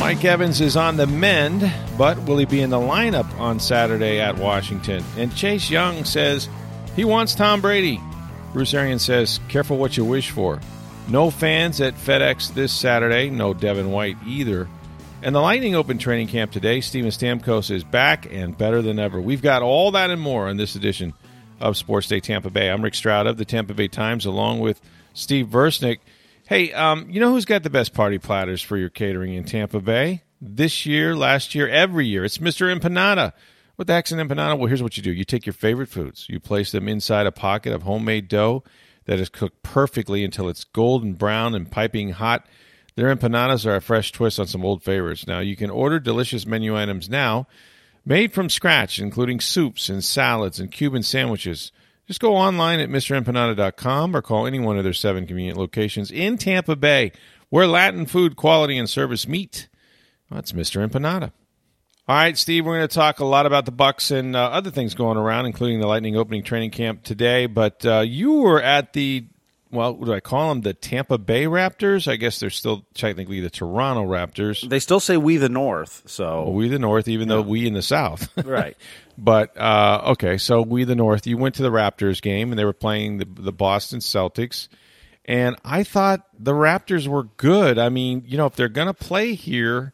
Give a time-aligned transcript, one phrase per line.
[0.00, 4.18] Mike Evans is on the mend, but will he be in the lineup on Saturday
[4.18, 5.04] at Washington?
[5.18, 6.48] And Chase Young says
[6.96, 8.00] he wants Tom Brady.
[8.54, 10.58] Bruce Arians says, careful what you wish for.
[11.08, 14.68] No fans at FedEx this Saturday, no Devin White either.
[15.22, 19.20] And the Lightning Open training camp today, Steven Stamkos is back and better than ever.
[19.20, 21.12] We've got all that and more on this edition
[21.60, 22.70] of Sports Day Tampa Bay.
[22.70, 24.80] I'm Rick Stroud of the Tampa Bay Times, along with
[25.12, 25.98] Steve Versnick.
[26.50, 29.78] Hey, um, you know who's got the best party platters for your catering in Tampa
[29.78, 30.24] Bay?
[30.40, 32.24] This year, last year, every year.
[32.24, 32.76] It's Mr.
[32.76, 33.34] Empanada.
[33.76, 34.58] What the heck's an empanada?
[34.58, 35.12] Well, here's what you do.
[35.12, 38.64] You take your favorite foods, you place them inside a pocket of homemade dough
[39.04, 42.44] that is cooked perfectly until it's golden brown and piping hot.
[42.96, 45.28] Their empanadas are a fresh twist on some old favorites.
[45.28, 47.46] Now, you can order delicious menu items now
[48.04, 51.70] made from scratch, including soups and salads and Cuban sandwiches.
[52.10, 56.38] Just go online at MrEmpanada.com or call any one of their seven convenient locations in
[56.38, 57.12] Tampa Bay
[57.50, 59.68] where Latin food quality and service meet.
[60.28, 60.84] That's Mr.
[60.84, 61.30] Empanada.
[62.08, 64.72] All right, Steve, we're going to talk a lot about the Bucks and uh, other
[64.72, 67.46] things going around, including the Lightning opening training camp today.
[67.46, 69.26] But uh, you were at the
[69.70, 70.62] well, what do I call them?
[70.62, 72.10] The Tampa Bay Raptors.
[72.10, 74.68] I guess they're still technically the Toronto Raptors.
[74.68, 77.36] They still say we the North, so well, we the North, even yeah.
[77.36, 78.76] though we in the South, right?
[79.16, 81.26] But uh, okay, so we the North.
[81.26, 84.68] You went to the Raptors game, and they were playing the the Boston Celtics,
[85.24, 87.78] and I thought the Raptors were good.
[87.78, 89.92] I mean, you know, if they're going to play here,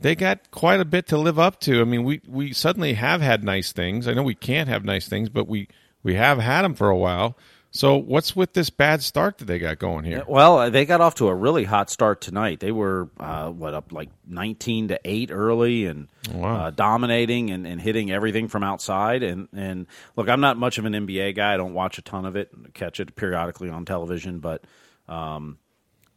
[0.00, 1.80] they got quite a bit to live up to.
[1.80, 4.06] I mean, we we suddenly have had nice things.
[4.06, 5.68] I know we can't have nice things, but we
[6.02, 7.38] we have had them for a while.
[7.74, 10.22] So what's with this bad start that they got going here?
[10.28, 12.60] Well, uh, they got off to a really hot start tonight.
[12.60, 16.66] They were uh, what up like nineteen to eight early and wow.
[16.66, 19.24] uh, dominating and, and, hitting everything from outside.
[19.24, 21.54] And and look, I'm not much of an NBA guy.
[21.54, 22.52] I don't watch a ton of it.
[22.74, 24.64] Catch it periodically on television, but.
[25.06, 25.58] Um,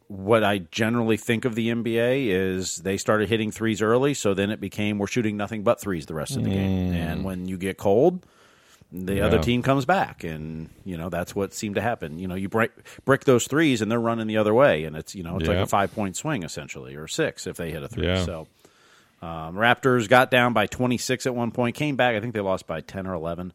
[0.06, 4.50] what I generally think of the NBA is they started hitting threes early, so then
[4.50, 6.54] it became we're shooting nothing but threes the rest of the mm.
[6.54, 6.92] game.
[6.94, 8.24] And when you get cold,
[8.90, 9.26] the yeah.
[9.26, 12.18] other team comes back, and you know that's what seemed to happen.
[12.18, 12.70] You know, you break
[13.04, 15.54] brick those threes, and they're running the other way, and it's you know it's yeah.
[15.54, 18.06] like a five point swing essentially, or six if they hit a three.
[18.06, 18.24] Yeah.
[18.24, 18.46] So
[19.20, 22.16] um, Raptors got down by twenty six at one point, came back.
[22.16, 23.52] I think they lost by ten or eleven.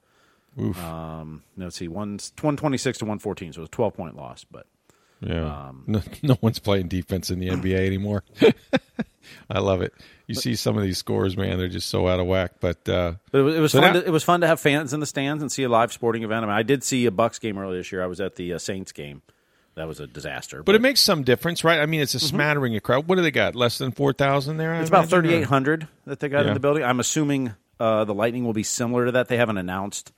[0.55, 3.95] Um, let's see, one one twenty six to one fourteen, so it was a twelve
[3.95, 4.67] point loss, but.
[5.25, 8.23] Yeah, um, no, no one's playing defense in the NBA anymore.
[9.50, 9.94] I love it.
[10.28, 12.53] You see some of these scores, man; they're just so out of whack.
[12.59, 13.81] But, uh, but it was, it was fun.
[13.81, 15.91] Now, to, it was fun to have fans in the stands and see a live
[15.91, 16.44] sporting event.
[16.44, 18.03] I mean, I did see a Bucks game earlier this year.
[18.03, 19.22] I was at the uh, Saints game.
[19.75, 20.57] That was a disaster.
[20.57, 21.79] But, but, it makes some difference, right?
[21.79, 22.28] I mean, it's a mm-hmm.
[22.28, 23.07] smattering of crowd.
[23.07, 23.56] What do they got?
[23.56, 24.73] Less than four thousand there.
[24.75, 26.50] It's I about thirty eight hundred that they got yeah.
[26.50, 26.83] in the building.
[26.83, 29.29] I'm assuming uh, the Lightning will be similar to that.
[29.29, 30.12] They haven't announced.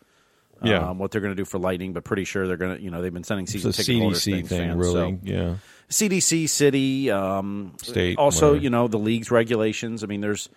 [0.63, 0.89] Yeah.
[0.89, 2.89] Um, what they're going to do for Lightning, but pretty sure they're going to, you
[2.89, 4.93] know, they've been sending season it's ticket CDC thing, fans, really.
[4.93, 5.19] So.
[5.23, 5.55] Yeah.
[5.89, 8.63] CDC, city, um, state, also whatever.
[8.63, 10.03] you know the league's regulations.
[10.03, 10.49] I mean, there's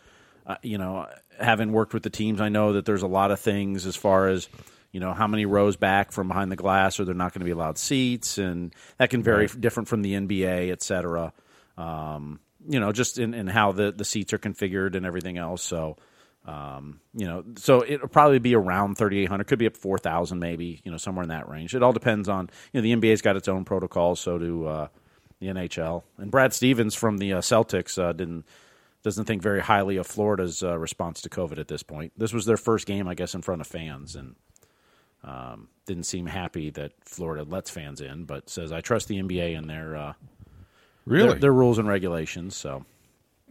[0.46, 1.06] uh, you know
[1.38, 4.28] having worked with the teams, I know that there's a lot of things as far
[4.28, 4.48] as
[4.92, 7.44] you know how many rows back from behind the glass, or they're not going to
[7.44, 9.60] be allowed seats, and that can vary right.
[9.60, 11.32] different from the NBA, et cetera.
[11.76, 15.62] Um, you know, just in, in how the the seats are configured and everything else.
[15.62, 15.96] So.
[16.48, 19.46] Um, you know, so it'll probably be around 3,800.
[19.46, 20.80] Could be up 4,000, maybe.
[20.82, 21.74] You know, somewhere in that range.
[21.74, 22.48] It all depends on.
[22.72, 24.18] You know, the NBA's got its own protocols.
[24.18, 24.88] So do uh,
[25.40, 26.04] the NHL.
[26.16, 28.46] And Brad Stevens from the uh, Celtics uh, didn't
[29.02, 32.12] doesn't think very highly of Florida's uh, response to COVID at this point.
[32.16, 34.34] This was their first game, I guess, in front of fans, and
[35.22, 39.56] um, didn't seem happy that Florida lets fans in, but says I trust the NBA
[39.56, 40.12] and their uh,
[41.04, 42.56] really their, their rules and regulations.
[42.56, 42.86] So.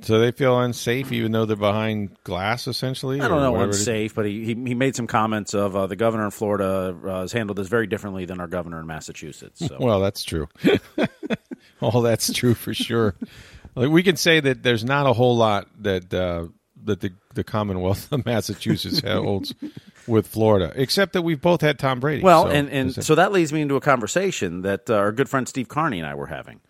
[0.02, 3.20] So they feel unsafe, even though they're behind glass, essentially.
[3.20, 6.26] I don't know unsafe, but he, he, he made some comments of uh, the governor
[6.26, 9.66] in Florida uh, has handled this very differently than our governor in Massachusetts.
[9.66, 9.78] So.
[9.80, 10.48] well, that's true.
[11.82, 13.16] Oh, that's true for sure.
[13.76, 16.48] like we can say that there's not a whole lot that uh,
[16.86, 19.54] that the the Commonwealth of Massachusetts holds
[20.08, 22.24] with Florida, except that we've both had Tom Brady.
[22.24, 25.30] Well, so, and and so that leads me into a conversation that uh, our good
[25.30, 26.62] friend Steve Carney and I were having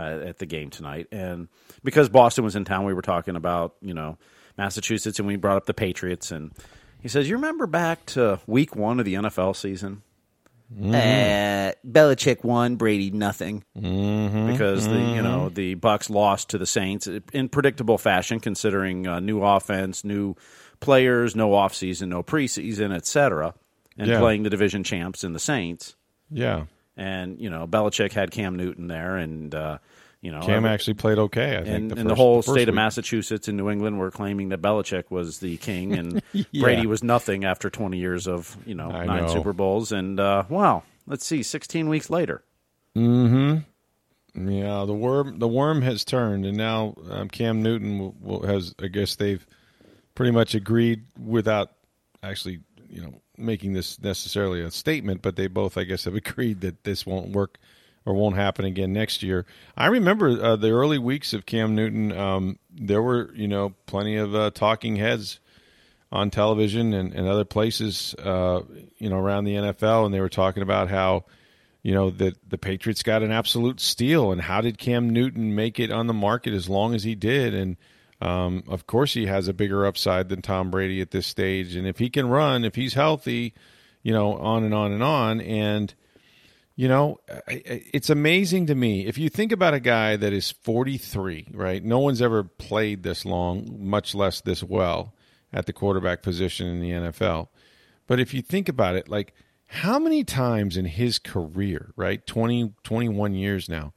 [0.00, 1.48] uh, at the game tonight, and
[1.84, 4.18] because Boston was in town, we were talking about you know
[4.56, 6.52] Massachusetts, and we brought up the Patriots, and
[7.00, 10.02] he says, "You remember back to Week One of the NFL season?"
[10.72, 10.94] Mm-hmm.
[10.94, 14.52] Uh, Belichick won, Brady nothing, mm-hmm.
[14.52, 19.18] because the you know the Bucks lost to the Saints in predictable fashion, considering uh,
[19.18, 20.36] new offense, new
[20.78, 23.54] players, no offseason, no preseason, etc.,
[23.98, 24.20] and Yeah.
[24.20, 25.96] playing the division champs in the Saints.
[26.30, 26.66] Yeah.
[27.00, 29.78] And you know Belichick had Cam Newton there, and uh,
[30.20, 31.56] you know Cam actually played okay.
[31.56, 32.74] I think and, the and the whole the state of.
[32.74, 36.62] Massachusetts and New England were claiming that Belichick was the king and Yeah.
[36.62, 39.32] Brady was nothing after 20 years of you know I nine know.
[39.32, 39.92] Super Bowls.
[39.92, 42.44] And uh, wow, let's see, 16 weeks later,
[42.94, 43.64] mhm
[44.34, 48.74] Yeah, the worm the worm has turned, and now um, Cam Newton will, will, has.
[48.78, 49.44] I guess they've
[50.14, 51.70] pretty much agreed without
[52.22, 56.60] actually, you know, making this necessarily a statement, but they both, I guess, have agreed
[56.62, 57.58] that this won't work
[58.04, 59.46] or won't happen again next year.
[59.76, 62.12] I remember uh, the early weeks of Cam Newton.
[62.12, 65.40] Um, there were, you know, plenty of uh, talking heads
[66.12, 68.62] on television and, and other places, uh,
[68.98, 71.24] you know, around the NFL, and they were talking about how,
[71.82, 75.78] you know, that the Patriots got an absolute steal, and how did Cam Newton make
[75.78, 77.54] it on the market as long as he did?
[77.54, 77.76] And
[78.20, 81.86] um, of course, he has a bigger upside than Tom Brady at this stage, and
[81.86, 83.54] if he can run, if he's healthy,
[84.02, 85.94] you know, on and on and on, and
[86.76, 91.48] you know, it's amazing to me if you think about a guy that is 43,
[91.52, 91.84] right?
[91.84, 95.14] No one's ever played this long, much less this well
[95.52, 97.48] at the quarterback position in the NFL.
[98.06, 99.34] But if you think about it, like
[99.66, 102.26] how many times in his career, right?
[102.26, 103.92] 20, 21 years now,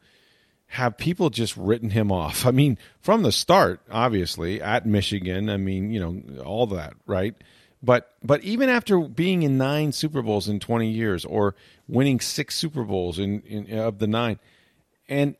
[0.73, 2.47] have people just written him off?
[2.47, 7.35] I mean, from the start, obviously, at Michigan, I mean, you know, all that, right?
[7.83, 11.53] But but even after being in nine Super Bowls in 20 years or
[11.87, 14.39] winning six Super Bowls in, in of the nine,
[15.07, 15.35] and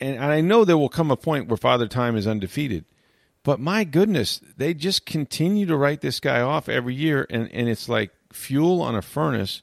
[0.00, 2.84] and I know there will come a point where Father Time is undefeated.
[3.44, 7.68] But my goodness, they just continue to write this guy off every year, and, and
[7.68, 9.62] it's like fuel on a furnace.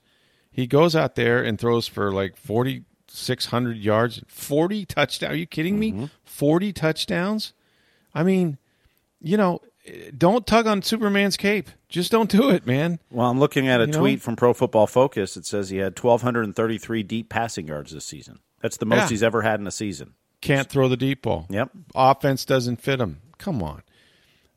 [0.50, 2.38] He goes out there and throws for like
[3.16, 5.32] 4,600 yards, 40 touchdowns.
[5.34, 5.92] Are you kidding me?
[5.92, 6.06] Mm-hmm.
[6.26, 7.54] 40 touchdowns?
[8.14, 8.58] I mean,
[9.22, 9.62] you know,
[10.18, 11.70] don't tug on Superman's cape.
[11.90, 13.00] Just don't do it, man.
[13.12, 14.00] well, I'm looking at a You know?
[14.00, 15.38] tweet from Pro Football Focus.
[15.38, 18.40] It says he had 1,233 deep passing yards this season.
[18.62, 19.08] That's the most Yeah.
[19.10, 20.14] he's ever had in a season.
[20.42, 21.48] Can't throw the deep ball.
[21.50, 21.72] Yep.
[21.96, 23.22] offense doesn't fit him.
[23.38, 23.82] Come on.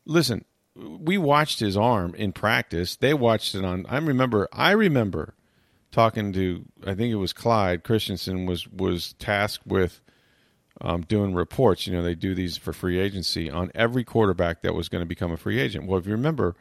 [0.05, 0.45] Listen,
[0.75, 2.97] we watched his arm in practice.
[2.97, 5.35] They watched it on I remember I remember
[5.91, 10.01] talking to I think it was Clyde Christensen was was tasked with
[10.81, 11.87] um, doing reports.
[11.87, 15.07] You know, they do these for free agency on every quarterback that was going to
[15.07, 15.87] become a free agent.
[15.87, 16.55] Well, if you remember,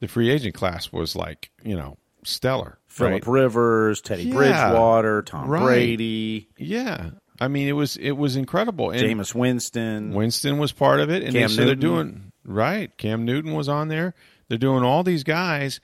[0.00, 2.78] the free agent class was like, you know, stellar.
[2.86, 3.26] Philip right?
[3.26, 4.34] Rivers, Teddy Yeah.
[4.34, 5.62] Bridgewater, Tom Right.
[5.64, 7.10] Brady, Yeah.
[7.40, 8.90] I mean, it was it was incredible.
[8.90, 10.12] And Jameis Winston.
[10.14, 12.96] Winston was part of it, and Cam they, so they're doing right.
[12.96, 14.14] Cam Newton was on there.
[14.48, 15.80] They're doing all these guys,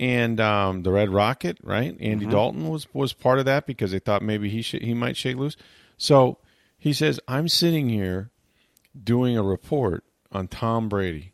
[0.00, 1.92] and um, the Red Rocket, right?
[1.94, 2.04] Mm-hmm.
[2.04, 5.16] Andy Dalton was was part of that because they thought maybe he should he might
[5.16, 5.56] shake loose.
[5.96, 6.38] So
[6.78, 8.30] he says, "I'm sitting here
[9.02, 11.32] doing a report on Tom Brady.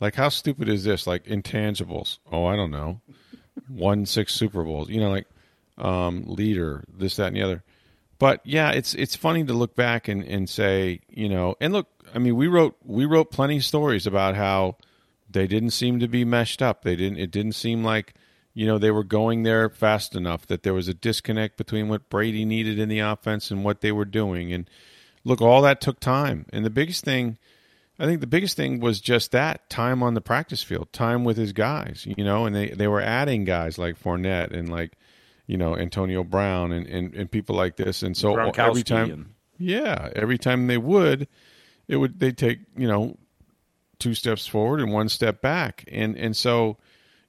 [0.00, 1.06] Like, how stupid is this?
[1.06, 2.18] Like intangibles?
[2.30, 3.00] Oh, I don't know.
[3.68, 4.88] Won six Super Bowls.
[4.88, 5.26] You know, like
[5.78, 7.62] um, leader, this, that, and the other."
[8.20, 11.88] but yeah, it's it's funny to look back and, and say, you know, and look,
[12.14, 14.76] I mean, we wrote we wrote plenty of stories about how
[15.32, 16.82] they didn't seem to be meshed up.
[16.82, 17.18] They didn't.
[17.18, 18.14] It didn't seem like
[18.54, 20.46] you know they were going there fast enough.
[20.46, 23.92] That there was a disconnect between what Brady needed in the offense and what they
[23.92, 24.52] were doing.
[24.52, 24.68] And
[25.24, 26.46] look, all that took time.
[26.52, 27.38] And the biggest thing,
[27.98, 31.36] I think, the biggest thing was just that time on the practice field, time with
[31.36, 32.06] his guys.
[32.16, 34.92] You know, and they they were adding guys like Fournette and like
[35.46, 38.34] you know Antonio Brown and, and, and people like this, and so
[38.70, 41.28] every time, and- yeah, every time they would,
[41.88, 43.16] it would they take you know
[44.00, 46.78] two steps forward and one step back, and and so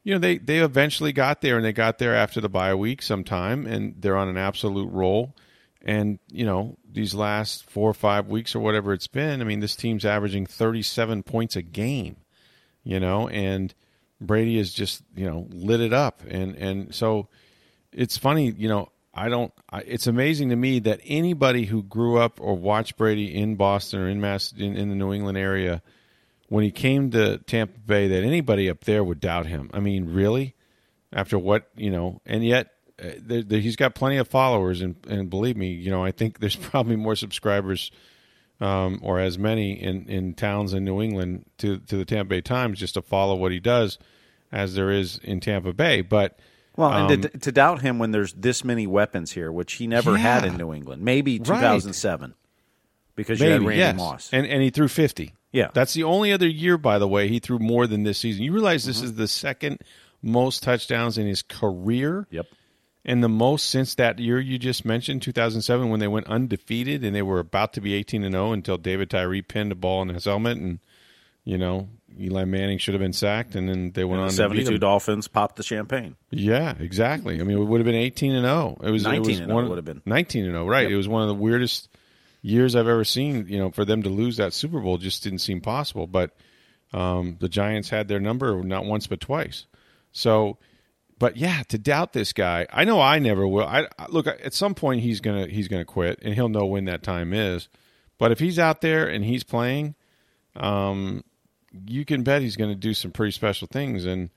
[0.03, 3.01] you know they they eventually got there, and they got there after the bye week
[3.01, 5.35] sometime, and they're on an absolute roll,
[5.83, 9.59] and you know these last four or five weeks or whatever it's been, I mean
[9.59, 12.17] this team's averaging thirty seven points a game,
[12.83, 13.73] you know, and
[14.19, 17.27] Brady has just you know lit it up, and and so
[17.91, 18.89] it's funny, you know.
[19.13, 19.51] I don't.
[19.69, 23.99] I, it's amazing to me that anybody who grew up or watched Brady in Boston
[23.99, 25.81] or in Mass in, in the New England area,
[26.51, 29.69] when he came to Tampa Bay, that anybody up there would doubt him.
[29.73, 30.53] I mean, really,
[31.13, 34.97] after what you know, and yet uh, there, there, he's got plenty of followers, and
[35.07, 37.89] and believe me, you know, I think there's probably more subscribers
[38.59, 42.41] um, or as many in, in towns in New England to to the Tampa Bay
[42.41, 43.97] Times just to follow what he does
[44.51, 46.01] as there is in Tampa Bay.
[46.01, 46.37] But
[46.75, 49.87] Well, and um, to, to doubt him when there's this many weapons here, which he
[49.87, 51.45] never had in New England, maybe Right.
[51.45, 52.33] 2007,
[53.15, 54.29] because you had Randy yes, Moss.
[54.33, 55.33] and and he threw fifty.
[55.51, 55.69] Yeah.
[55.73, 58.43] that's the only other year, by the way, he threw more than this season.
[58.43, 58.89] You realize Mm-hmm.
[58.89, 59.79] this is the second
[60.21, 62.27] most touchdowns in his career.
[62.29, 62.45] yep.
[63.03, 67.15] and the most since that year you just mentioned, 2007, when they went undefeated and
[67.15, 70.09] they were about to be 18 and 0 until David Tyree pinned a ball in
[70.09, 70.79] his helmet, and
[71.43, 71.89] you know
[72.19, 74.27] Eli Manning should have been sacked, and then they went And on.
[74.27, 74.77] the Seventy-two.
[74.77, 76.15] Dolphins popped the champagne.
[76.29, 77.39] Yeah, exactly.
[77.41, 78.79] I mean, it would have been 18 and 0.
[78.83, 80.01] It was 19 it was and 0 one would have been.
[80.05, 80.67] 19 and 0.
[80.67, 80.83] Right.
[80.83, 80.91] Yep.
[80.91, 81.89] It was one of the weirdest
[82.41, 83.47] years I've ever seen.
[83.47, 86.07] You know, for them to lose that Super Bowl just didn't seem possible.
[86.07, 86.31] But
[86.93, 89.65] um, the Giants had their number not once but twice.
[90.11, 90.57] So,
[91.19, 93.65] but yeah, to doubt this guy, I know I never will.
[93.65, 96.85] I I- look at some point he's gonna he's gonna quit, and he'll know when
[96.85, 97.69] that time is.
[98.17, 99.95] But if he's out there and he's playing,
[100.55, 101.23] um,
[101.87, 104.05] you can bet he's going to do some pretty special things.
[104.05, 104.29] And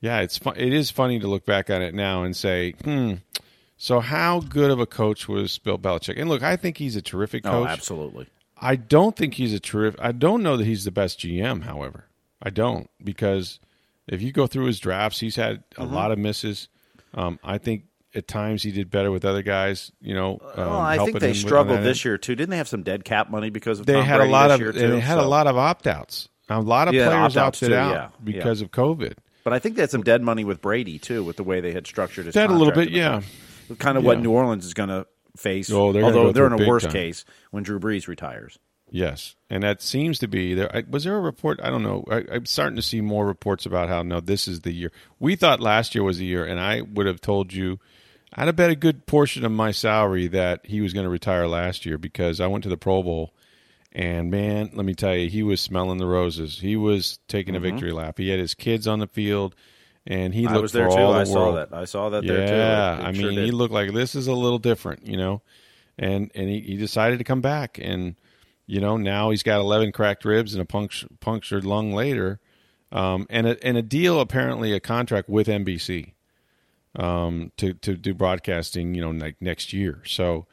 [0.00, 0.38] yeah, it's.
[0.56, 3.14] It is funny to look back on it now and say, hmm.
[3.76, 6.18] So how good of a coach was Bill Belichick?
[6.20, 7.66] And look, I think he's a terrific coach.
[7.68, 8.26] Oh, absolutely.
[8.56, 10.00] I don't think he's a terrific.
[10.00, 11.62] I don't know that he's the best GM.
[11.64, 12.06] However,
[12.40, 13.58] I don't because
[14.06, 15.94] if you go through his drafts, he's had a Mm-hmm.
[15.94, 16.68] lot of misses.
[17.14, 19.90] Um, I think at times he did better with other guys.
[20.00, 22.04] You know, um, Well, I think they struggled this end.
[22.04, 22.36] year too.
[22.36, 24.60] Didn't they have some dead cap money because of They Tom had a lot of
[24.60, 24.78] year, too?
[24.78, 26.28] they had a lot of opt outs.
[26.48, 29.14] A lot of Yeah, players opted too, out yeah, because of COVID.
[29.42, 31.72] But I think they had some dead money with Brady too, with the way they
[31.72, 32.34] had structured his.
[32.34, 33.22] That a little bit, yeah.
[33.78, 35.06] Kind of what New Orleans is going to
[35.36, 35.70] face.
[35.70, 36.92] Oh, they're although go they're in a worse time.
[36.92, 38.58] case when Drew Brees retires.
[38.90, 40.74] Yes, and that seems to be there.
[40.74, 41.58] I- Was there a report?
[41.62, 42.04] I don't know.
[42.08, 44.92] I, I'm starting to see more reports about how no, this is the year.
[45.18, 47.80] We thought last year was the year, and I would have told you,
[48.34, 51.48] I'd have bet a good portion of my salary that he was going to retire
[51.48, 53.34] last year because I went to the Pro Bowl,
[53.90, 56.60] and man, let me tell you, he was smelling the roses.
[56.60, 57.74] He was taking a mm-hmm.
[57.76, 58.18] victory lap.
[58.18, 59.56] He had his kids on the field,
[60.06, 60.56] and he looked.
[60.56, 61.02] I was there for too.
[61.02, 61.72] all the I saw that.
[61.72, 62.52] I saw that yeah, there too.
[62.54, 63.44] It- it I mean, did.
[63.46, 65.42] he looked like this is a little different, you know,
[65.98, 68.16] and and he, he decided to come back, and
[68.66, 72.40] you know now he's got eleven cracked ribs and a punctured, punctured lung later,
[72.92, 76.12] um, and a and a deal apparently a contract with NBC,
[76.96, 80.02] um, to to do broadcasting, you know, like next year.
[80.06, 80.46] So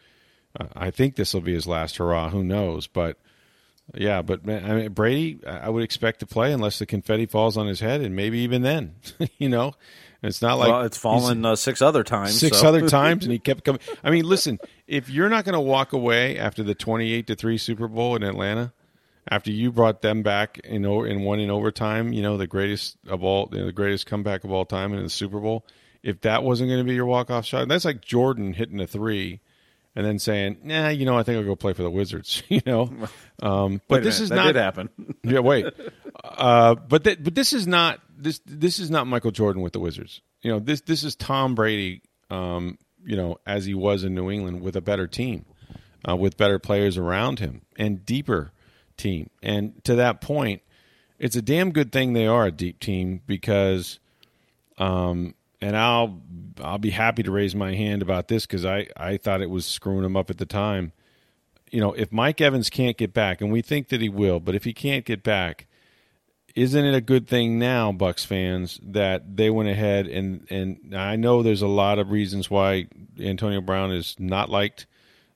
[0.60, 2.30] uh, I think this will be his last hurrah.
[2.30, 3.18] Who knows, but.
[3.94, 7.58] Yeah, but man, I mean, Brady, I would expect to play unless the confetti falls
[7.58, 8.96] on his head, and maybe even then,
[9.38, 9.74] you know,
[10.24, 12.40] it's not like well, it's fallen uh, six other times.
[12.40, 13.82] six so- other times, and he kept coming.
[14.04, 17.58] I mean, listen, if you're not going to walk away after the twenty-eight to three
[17.58, 18.72] Super Bowl in Atlanta,
[19.30, 23.24] after you brought them back in in one in overtime, you know the greatest of
[23.24, 25.66] all, you know, the greatest comeback of all time in the Super Bowl.
[26.04, 29.40] If that wasn't going to be your walk-off shot, that's like Jordan hitting a three.
[29.94, 32.62] And then saying, "Nah, you know, I think I'll go play for the Wizards." You
[32.66, 32.92] know,
[33.42, 34.90] um, but this minute, is that not did happen.
[35.24, 35.66] yeah, wait.
[36.24, 39.80] Uh, but th- but this is not this this is not Michael Jordan with the
[39.80, 40.22] Wizards.
[40.42, 42.02] You know, this this is Tom Brady.
[42.30, 45.46] Um, you know, as he was in New England with a better team,
[46.08, 48.52] uh, with better players around him and deeper
[48.98, 49.30] team.
[49.42, 50.62] And to that point,
[51.20, 54.00] it's a damn good thing they are a deep team because,
[54.78, 56.22] um, and I'll
[56.62, 59.66] I'll be happy to raise my hand about this because I I thought it was
[59.66, 60.94] screwing them up at the time
[61.72, 64.56] you know, if Mike Evans can't get back, and we think that he will, but
[64.56, 65.68] if he can't get back,
[66.54, 71.16] isn't it a good thing now, Bucks fans, that they went ahead and and I
[71.16, 72.88] know there's a lot of reasons why
[73.18, 74.86] Antonio Brown is not liked,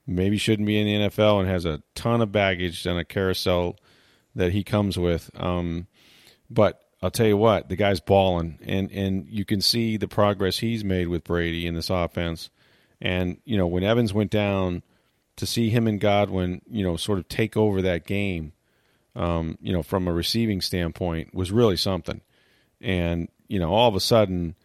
[0.06, 3.78] maybe shouldn't be in the NFL, and has a ton of baggage and a carousel
[4.36, 5.32] that he comes with.
[5.36, 5.88] Um,
[6.50, 10.58] but I'll tell you what, the guy's balling, and and you can see the progress
[10.58, 12.50] he's made with Brady in this offense.
[13.00, 14.82] And you know, when Evans went down,
[15.36, 18.54] to see him and Godwin, you know, sort of take over that game,
[19.16, 22.22] um, you know, from a receiving standpoint, was really something.
[22.82, 24.56] And you know, all of a sudden,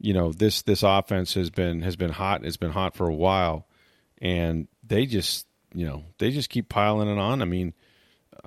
[0.00, 2.44] you know, this this offense has been has been hot.
[2.44, 3.68] It's been hot for a while,
[4.20, 7.40] and they just you know they just keep piling it on.
[7.40, 7.72] I mean,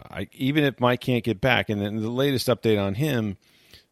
[0.10, 3.38] I, even if Mike can't get back, and then the latest update on him,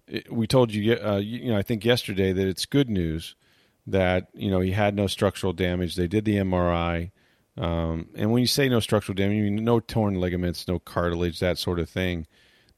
[0.07, 3.35] it- we told you, uh, you you know, I think yesterday that it's good news
[3.87, 5.95] that you know he had no structural damage.
[5.95, 7.11] They did the MRI,
[7.57, 11.39] um, and when you say no structural damage, you mean no torn ligaments, no cartilage,
[11.39, 12.27] that sort of thing.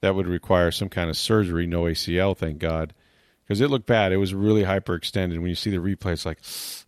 [0.01, 1.65] That would require some kind of surgery.
[1.65, 2.93] No ACL, thank God,
[3.43, 4.11] because it looked bad.
[4.11, 5.39] It was really hyperextended.
[5.39, 6.37] When you see the replay, it's like,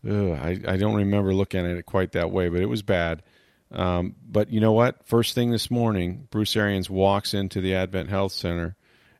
[0.07, 3.23] I, I don't remember looking at it quite that way, but it was bad.
[3.71, 5.05] Um, but you know what?
[5.05, 8.75] First thing this morning, Bruce Arians walks into the AdventHealth Center,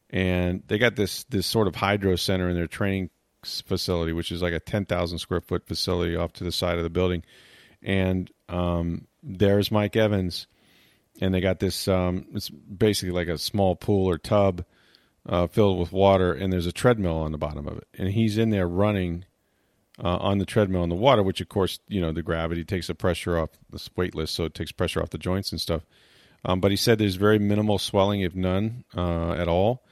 [0.10, 3.10] and they got this this sort of hydro center in their training
[3.44, 6.84] facility, which is like a ten thousand square foot facility off to the side of
[6.84, 7.24] the building.
[7.84, 10.48] And um, there's Mike Evans,
[11.22, 11.88] and they got this.
[11.88, 14.65] Um, it's basically like a small pool or tub
[15.27, 18.38] uh, filled with water, and there's a treadmill on the bottom of it, and he's
[18.38, 19.25] in there running
[20.03, 22.88] uh, on the treadmill in the water, which of course you know the gravity takes
[22.88, 23.50] the pressure off.
[23.74, 25.84] It's weightless, so it takes pressure off the joints and stuff.
[26.46, 29.84] Um, but he said there's very minimal swelling, if none uh, at all,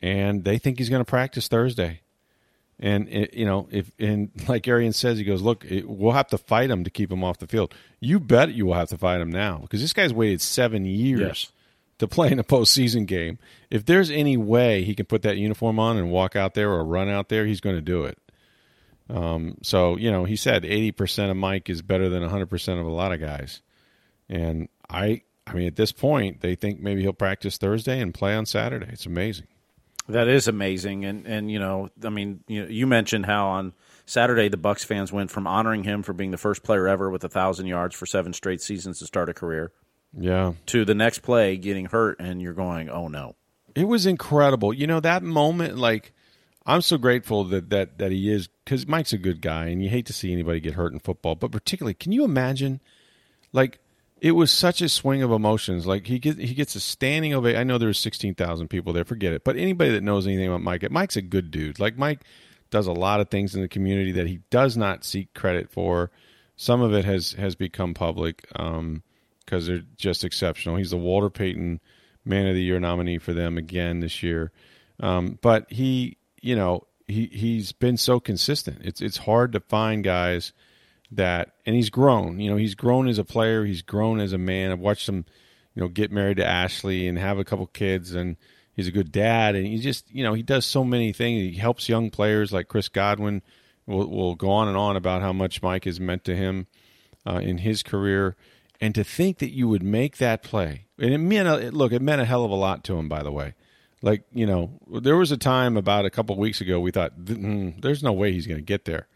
[0.00, 2.00] and they think he's going to practice Thursday.
[2.80, 6.28] And it, you know, if and like Arian says, he goes, "Look, it, we'll have
[6.28, 7.74] to fight him to keep him off the field.
[7.98, 11.20] You bet you will have to fight him now because this guy's waited seven years
[11.20, 11.52] Yes.
[11.98, 13.38] to play in a postseason game.
[13.68, 16.84] If there's any way he can put that uniform on and walk out there or
[16.84, 18.16] run out there, he's going to do it.
[19.08, 22.80] Um, so you know, he said eighty percent of Mike is better than hundred percent
[22.80, 23.62] of a lot of guys,
[24.28, 28.34] and I, I mean, at this point, they think maybe he'll practice Thursday and play
[28.34, 28.88] on Saturday.
[28.90, 29.46] It's amazing.
[30.08, 33.74] That is amazing, and and you know, I mean, you you mentioned how on
[34.06, 37.24] Saturday the Bucks fans went from honoring him for being the first player ever with
[37.24, 39.70] a thousand yards for seven straight seasons to start a career
[40.18, 43.36] Yeah, to the next play getting hurt, and you're going, oh no.
[43.74, 44.72] It was incredible.
[44.72, 46.14] You know that moment like
[46.66, 49.88] I'm so grateful that that that he is cuz Mike's a good guy and you
[49.88, 52.80] hate to see anybody get hurt in football, but particularly can you imagine
[53.52, 53.80] like
[54.20, 55.86] it was such a swing of emotions.
[55.86, 57.60] Like he gets he gets a standing ovation.
[57.60, 59.44] I know there was 16,000 people there, forget it.
[59.44, 61.78] But anybody that knows anything about Mike, Mike's a good dude.
[61.78, 62.20] Like Mike
[62.70, 66.10] does a lot of things in the community that he does not seek credit for.
[66.56, 69.02] Some of it has has become public um
[69.44, 70.76] because they're just exceptional.
[70.76, 71.80] He's the Walter Payton
[72.24, 74.52] Man of the Year nominee for them again this year.
[75.00, 78.80] Um, but he, you know, he he's been so consistent.
[78.82, 80.52] It's it's hard to find guys
[81.10, 82.38] that, and he's grown.
[82.38, 83.64] You know, he's grown as a player.
[83.64, 84.70] He's grown as a man.
[84.70, 85.24] I've watched him,
[85.74, 88.36] you know, get married to Ashley and have a couple kids, and
[88.74, 89.54] he's a good dad.
[89.54, 91.40] And he just, you know, he does so many things.
[91.54, 93.42] He helps young players like Chris Godwin.
[93.86, 96.66] Will will go on and on about how much Mike has meant to him
[97.26, 98.36] uh, in his career.
[98.80, 102.02] And to think that you would make that play, and it meant a, look, it
[102.02, 103.08] meant a hell of a lot to him.
[103.08, 103.54] By the way,
[104.02, 107.80] like you know, there was a time about a couple weeks ago we thought, mm,
[107.80, 109.06] "There's no way he's going to get there,"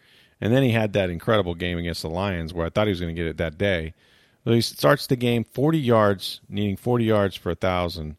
[0.40, 3.00] and then he had that incredible game against the Lions where I thought he was
[3.00, 3.94] going to get it that day.
[4.44, 8.16] So he starts the game 40 yards, needing 40 yards for a thousand,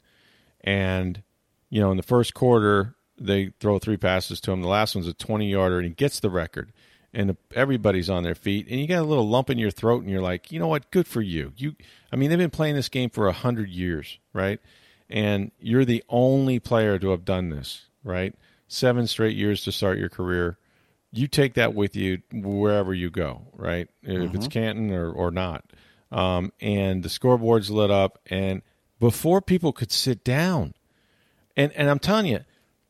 [0.62, 1.22] and
[1.70, 4.62] you know, in the first quarter they throw three passes to him.
[4.62, 6.74] The last one's a 20 yarder, and he gets the record
[7.14, 10.10] and everybody's on their feet, and you got a little lump in your throat, and
[10.10, 10.90] you're like, you know what?
[10.90, 11.54] Good for you.
[11.56, 11.76] You,
[12.12, 14.60] I mean, they've been playing this game for a hundred years, right?
[15.10, 18.36] And you're the only player to have done this, right?
[18.68, 20.58] Seven straight years to start your career.
[21.12, 23.88] You take that with you wherever you go, right?
[24.02, 25.66] If it's Canton or or not.
[26.12, 28.62] Um, and the scoreboard's lit up, and
[29.00, 30.74] before people could sit down,
[31.58, 32.42] and and I'm telling you,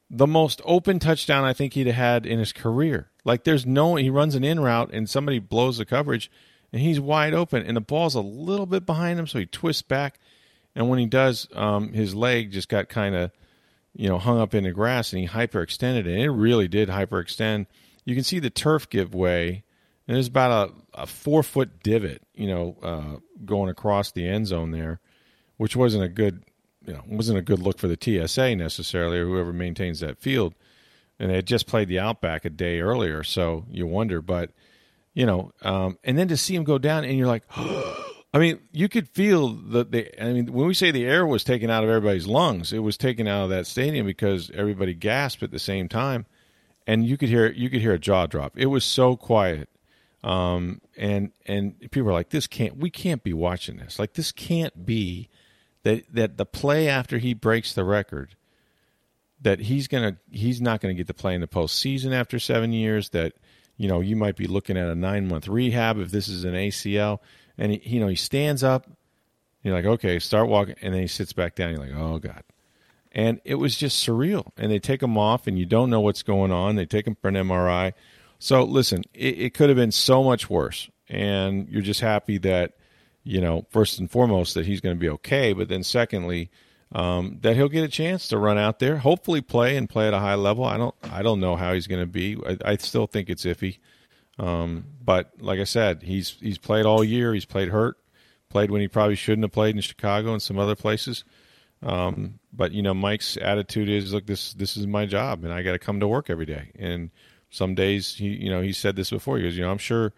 [0.10, 3.10] the most open touchdown I think he'd had in his career.
[3.26, 6.30] Like there's no he runs an in route and somebody blows the coverage
[6.72, 9.82] and he's wide open and the ball's a little bit behind him so he twists
[9.82, 10.20] back
[10.76, 13.32] and when he does um, his leg just got kind of
[13.94, 16.90] you know hung up in the grass and he hyperextended it and it really did
[16.90, 17.68] hyperextend.
[18.06, 19.64] You can see the turf give way
[20.08, 24.48] and there's about a, a four foot divot you know uh, going across the end
[24.48, 25.00] zone there,
[25.58, 26.44] which wasn't a good
[26.86, 30.56] you know wasn't a good look for the TSA necessarily or whoever maintains that field
[31.20, 34.22] and they had just played the Outback a day earlier, so you wonder.
[34.22, 34.52] But
[35.14, 37.44] you know, um, and then to see him go down, and you're like,
[38.34, 40.24] I mean, you could feel that the.
[40.24, 42.98] I mean, when we say the air was taken out of everybody's lungs, it was
[42.98, 46.26] taken out of that stadium because everybody gasped at the same time,
[46.88, 48.54] and you could hear you could hear a jaw drop.
[48.58, 49.70] It was so quiet,
[50.24, 52.78] um, and and people were like, "This can't.
[52.78, 54.00] We can't be watching this.
[54.00, 55.30] Like, this can't be."
[55.84, 58.38] That, that the play after he breaks the record
[59.44, 63.10] that he's gonna he's not gonna get to play in the postseason after seven years.
[63.10, 63.34] That
[63.78, 66.54] you know you might be looking at a nine month rehab if this is an
[66.54, 67.20] ACL.
[67.58, 68.88] And he, you know he stands up.
[69.62, 71.72] You're like, okay, start walking, and then he sits back down.
[71.72, 72.44] You're like, oh god.
[73.12, 74.52] And it was just surreal.
[74.58, 76.76] And they take him off, and you don't know what's going on.
[76.76, 77.94] They take him for an MRI.
[78.40, 80.90] So listen, it, it could have been so much worse.
[81.08, 82.74] And you're just happy that
[83.24, 86.50] you know first and foremost that he's going to be okay, but then secondly
[86.94, 90.14] um, that he'll get a chance to run out there, hopefully play and play at
[90.14, 90.64] a high level.
[90.64, 92.38] I don't I don't know how he's going to be.
[92.46, 93.80] I, I, still think it's iffy.
[94.40, 97.34] Um, but like I said, he's he's played all year.
[97.34, 97.98] He's played hurt,
[98.50, 101.24] played when he probably shouldn't have played in Chicago and some other places.
[101.84, 105.62] Um, but you know, Mike's attitude is, look, this this is my job, and I
[105.62, 106.72] got to come to work every day.
[106.80, 107.12] And
[107.50, 109.38] some days, he you know, he said this before.
[109.38, 110.14] He goes, you know, I'm sure,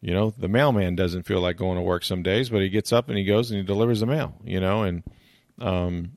[0.00, 2.92] you know, the mailman doesn't feel like going to work some days, but he gets
[2.92, 4.34] up and he goes and he delivers the mail.
[4.44, 5.02] You know, and
[5.60, 6.16] um,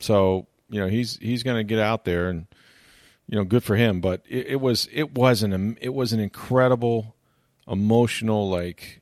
[0.00, 2.46] so you know he's he's going to get out there and
[3.28, 4.00] you know good for him.
[4.00, 7.14] But it, it was it was an it was an incredible
[7.68, 9.00] emotional like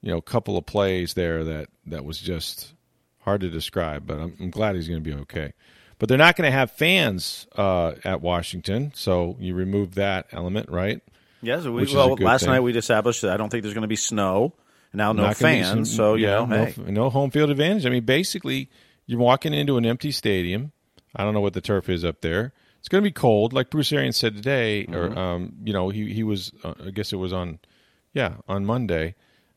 [0.00, 2.74] you know couple of plays there that that was just
[3.20, 4.06] hard to describe.
[4.06, 5.52] But I'm, I'm glad he's going to be okay.
[5.98, 10.70] But they're not going to have fans uh, at Washington, so you remove that element,
[10.70, 11.02] right?
[11.42, 12.50] Yeah, so we, well, last thing.
[12.50, 14.54] night we established that I don't think there's going to be snow.
[14.92, 17.84] Now no fans, some- so you yeah, know, no, hey, no home field advantage.
[17.84, 18.70] I mean, basically,
[19.06, 20.72] you're walking into an empty stadium.
[21.14, 22.52] I don't know what the turf is up there.
[22.78, 24.94] It's going to be cold, like Bruce Arians said today, Mm-hmm.
[24.94, 27.58] or um, you know, he he was, uh, I guess it was on,
[28.12, 29.14] yeah, on Monday,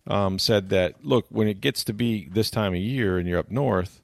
[0.08, 3.40] um, said that look, when it gets to be this time of year and you're
[3.40, 4.02] up north,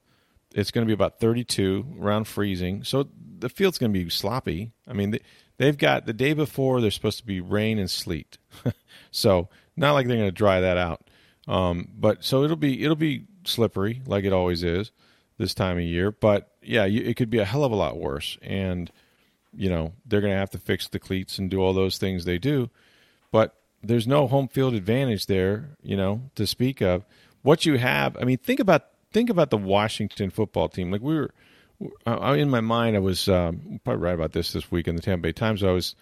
[0.54, 2.84] it's going to be about 32, around freezing.
[2.84, 3.08] So
[3.40, 4.72] the field's going to be sloppy.
[4.88, 5.20] I mean, they,
[5.58, 8.38] they've got the day before there's supposed to be rain and sleet,
[9.12, 11.10] so not like they're going to dry that out.
[11.48, 14.92] Um, but so it'll be it'll be slippery like it always is
[15.38, 16.12] this time of year.
[16.12, 18.92] But yeah, you, it could be a hell of a lot worse, and
[19.56, 22.26] you know they're going to have to fix the cleats and do all those things
[22.26, 22.70] they do.
[23.32, 27.06] But there's no home field advantage there, you know, to speak of.
[27.42, 30.92] What you have, I mean, think about think about the Washington football team.
[30.92, 31.32] Like we were,
[32.06, 35.02] I, in my mind, I was um, probably right about this this week in the
[35.02, 35.64] Tampa Bay Times.
[35.64, 35.96] I was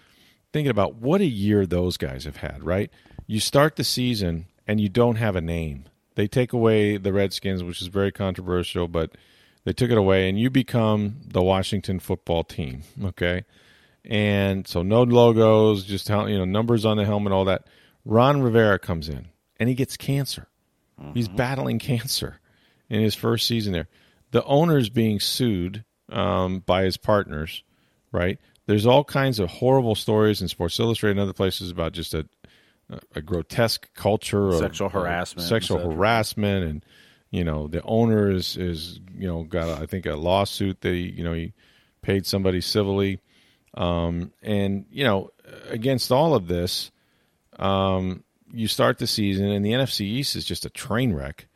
[0.54, 2.64] thinking about what a year those guys have had.
[2.64, 2.92] Right,
[3.28, 5.86] you start the season and you don't have a name.
[6.16, 9.12] They take away the Redskins, which is very controversial, but
[9.66, 12.84] they took it away, and you become the Washington football team.
[13.04, 13.44] Okay,
[14.06, 17.68] and so no logos, just how you know numbers on the helmet, all that.
[18.06, 19.28] Ron Rivera comes in,
[19.60, 20.48] and he gets cancer.
[21.14, 22.40] He's battling cancer
[22.90, 23.90] in his first season there.
[24.32, 27.64] The owner's being sued um, by his partners,
[28.14, 28.40] right?
[28.66, 32.28] There's all kinds of horrible stories in Sports Illustrated and other places about just a
[33.16, 36.86] a grotesque culture of Sexual harassment, sexual harassment, and
[37.32, 41.12] you know the owner is is you know got I think a lawsuit that he
[41.12, 41.54] you know he
[42.02, 43.20] paid somebody civilly,
[43.74, 45.32] um, and you know
[45.70, 46.92] against all of this,
[47.60, 51.48] um, you start the season and the NFC East is just a train wreck,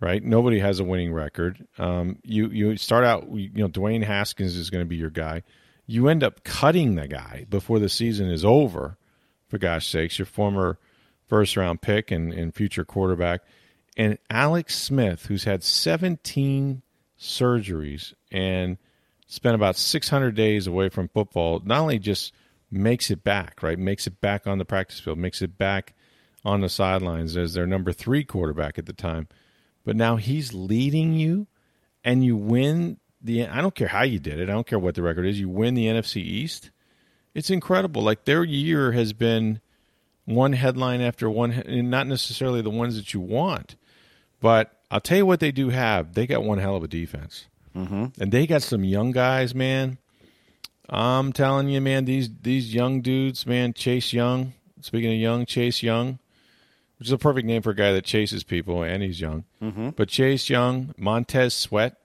[0.00, 0.22] right?
[0.22, 1.66] Nobody has a winning record.
[1.78, 5.42] Um, you you start out you know Dwayne Haskins is going to be your guy.
[5.86, 8.96] You end up cutting the guy before the season is over
[9.48, 10.78] for gosh sakes, your former
[11.26, 13.42] first round pick and, and future quarterback.
[13.96, 16.82] And Alex Smith, who's had 17
[17.18, 18.76] surgeries and
[19.26, 22.32] spent about 600 days away from football, not only just
[22.70, 23.78] makes it back, right?
[23.78, 25.94] Makes it back on the practice field, makes it back
[26.44, 29.28] on the sidelines as their number three quarterback at the time.
[29.84, 31.46] But now he's leading you
[32.04, 34.94] and you win the, I don't care how you did it, I don't care what
[34.94, 36.70] the record is, you win the NFC East
[37.36, 38.00] it's incredible.
[38.00, 39.60] Like their year has been
[40.24, 43.76] one headline after one, not necessarily the ones that you want,
[44.40, 46.14] but I'll tell you what they do have.
[46.14, 48.20] They got one hell of a defense, mm-hmm.
[48.20, 49.98] and they got some young guys, man.
[50.88, 53.72] I'm telling you, man, these these young dudes, man.
[53.72, 54.52] Chase Young.
[54.80, 56.18] Speaking of young, Chase Young,
[56.98, 59.44] which is a perfect name for a guy that chases people, and he's young.
[59.60, 59.90] Mm-hmm.
[59.90, 61.96] But Chase Young, Montez Sweat.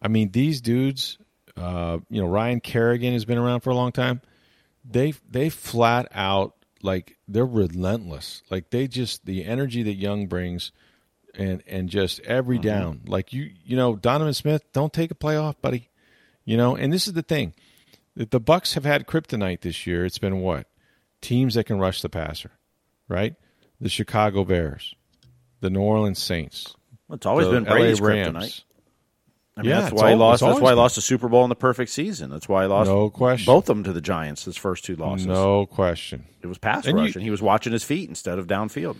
[0.00, 1.18] I mean, these dudes.
[1.56, 4.20] Uh, you know, Ryan Kerrigan has been around for a long time
[4.90, 8.42] they they flat out like they're relentless.
[8.50, 10.72] Like they just the energy that Young brings,
[11.34, 12.66] and and just every Mm-hmm.
[12.68, 13.00] down.
[13.06, 15.88] Like you you know Donovan Smith, don't take a play off, buddy.
[16.44, 17.52] You know, and this is the thing,
[18.16, 20.04] that the Bucks have had kryptonite this year.
[20.06, 20.66] It's been what
[21.20, 22.52] teams that can rush the passer,
[23.08, 23.34] right?
[23.80, 24.94] The Chicago Bears,
[25.60, 26.74] the New Orleans Saints.
[27.10, 28.34] It's always been Brady's LA kryptonite.
[28.34, 28.64] Rams.
[29.56, 30.40] I mean, Yeah, that's why he lost.
[30.40, 32.30] That's why he lost the Super Bowl in the perfect season.
[32.30, 32.88] That's why he lost.
[32.88, 33.46] No question.
[33.46, 34.44] Both of them to the Giants.
[34.44, 35.26] His first two losses.
[35.26, 36.24] No question.
[36.42, 38.96] it was pass And you- rush, and he was watching his feet instead of downfield.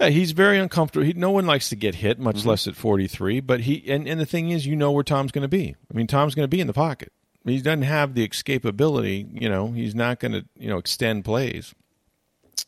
[0.00, 1.06] Yeah, he's very uncomfortable.
[1.06, 2.48] He, no one likes to get hit, much Mm-hmm.
[2.50, 3.40] less at 43.
[3.40, 5.74] But he and, and the thing is, you know where Tom's going to be.
[5.92, 7.12] I mean, Tom's going to be in the pocket.
[7.44, 9.40] He doesn't have the escapability.
[9.40, 11.74] You know, he's not going to you know extend plays.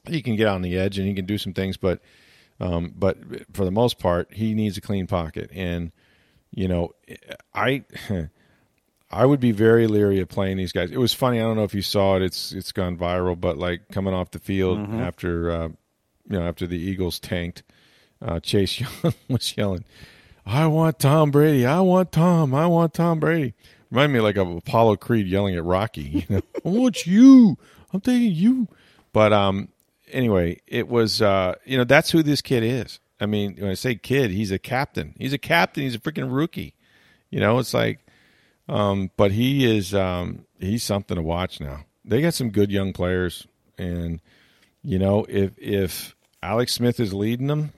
[0.06, 2.00] He can get on the edge and he can do some things, but
[2.60, 3.18] um, but
[3.52, 5.50] for the most part, he needs a clean pocket.
[5.52, 5.92] And
[6.50, 6.92] you know,
[7.54, 7.84] I
[9.10, 10.90] I would be very leery of playing these guys.
[10.90, 11.38] It was funny.
[11.40, 12.22] I don't know if you saw it.
[12.22, 15.68] It's it's gone viral, but like coming off the field after uh,
[16.28, 17.62] you know after the Eagles tanked,
[18.22, 19.84] uh, Chase Young was yelling,
[20.46, 21.66] "I want Tom Brady!
[21.66, 22.54] I want Tom!
[22.54, 23.54] I want Tom Brady!"
[23.90, 26.02] Remind me like of Apollo Creed yelling at Rocky.
[26.02, 27.56] You know, I want you.
[27.92, 28.68] I'm taking you.
[29.12, 29.68] But um,
[30.10, 33.00] anyway, it was uh, you know that's who this kid is.
[33.20, 35.14] I mean, when I say kid, he's a captain.
[35.18, 35.82] He's a captain.
[35.82, 36.74] He's a freaking rookie.
[37.30, 37.98] You know, it's like,
[38.68, 41.84] um, but he is um, he's something to watch now.
[42.04, 44.20] They got some good young players, and
[44.82, 47.72] you know, if if Alex Smith is leading them,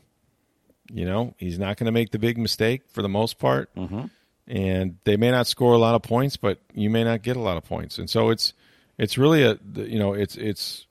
[0.93, 3.75] you know, he's not going to make the big mistake for the most part.
[3.75, 4.07] Mm-hmm.
[4.47, 7.41] And they may not score a lot of points, but you may not get a
[7.41, 7.99] lot of points.
[7.99, 8.53] And so it's
[8.99, 10.87] it's really a you know it's it's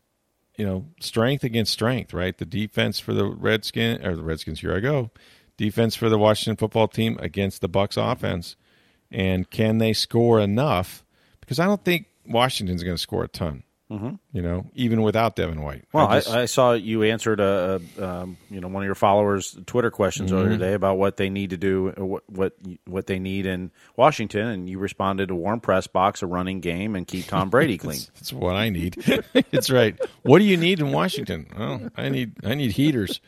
[0.55, 2.38] you know strength against strength, right?
[2.38, 4.62] The defense for the Redskins or the Redskins.
[4.62, 5.12] Here I go.
[5.58, 8.55] Defense for the Washington football team against the Bucks offense,
[9.12, 11.03] and can they score enough?
[11.41, 13.63] Because I don't think Washington's going to score a ton.
[13.91, 14.15] Mm-hmm.
[14.34, 15.84] You know, even without Devin White.
[15.91, 18.93] Well, I, just- I, saw you answered a, a um, you know one of your
[18.93, 20.60] followers' Twitter questions earlier Mm-hmm.
[20.60, 22.54] today about what they need to do, uh, what what
[22.86, 26.95] what they need in Washington, and you responded: a warm press box, a running game,
[26.95, 27.99] and keep Tom Brady clean.
[28.13, 28.95] That's what I need.
[29.34, 29.99] it's right.
[30.21, 31.47] What do you need in Washington?
[31.58, 33.21] Oh, I need I need heaters.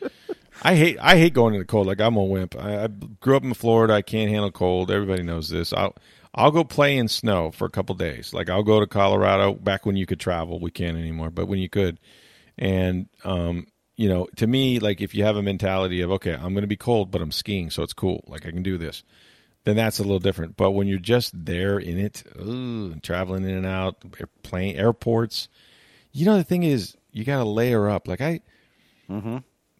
[0.62, 1.88] I hate I hate going in the cold.
[1.88, 2.54] Like I'm a wimp.
[2.56, 3.94] I, I grew up in Florida.
[3.94, 4.92] I can't handle cold.
[4.92, 5.72] Everybody knows this.
[5.72, 5.96] I'll
[6.34, 8.32] I'll go play in snow for a couple days.
[8.32, 10.58] Like I'll go to Colorado back when you could travel.
[10.60, 11.98] We can't anymore, but when you could.
[12.58, 13.66] And um,
[13.96, 16.66] you know, to me, like if you have a mentality of okay, I'm going to
[16.66, 18.24] be cold, but I'm skiing, so it's cool.
[18.26, 19.02] Like I can do this.
[19.64, 20.56] Then that's a little different.
[20.56, 24.02] But when you're just there in it, ooh, traveling in and out,
[24.42, 25.48] plane airports,
[26.12, 28.08] you know the thing is you got to layer up.
[28.08, 28.40] Like I,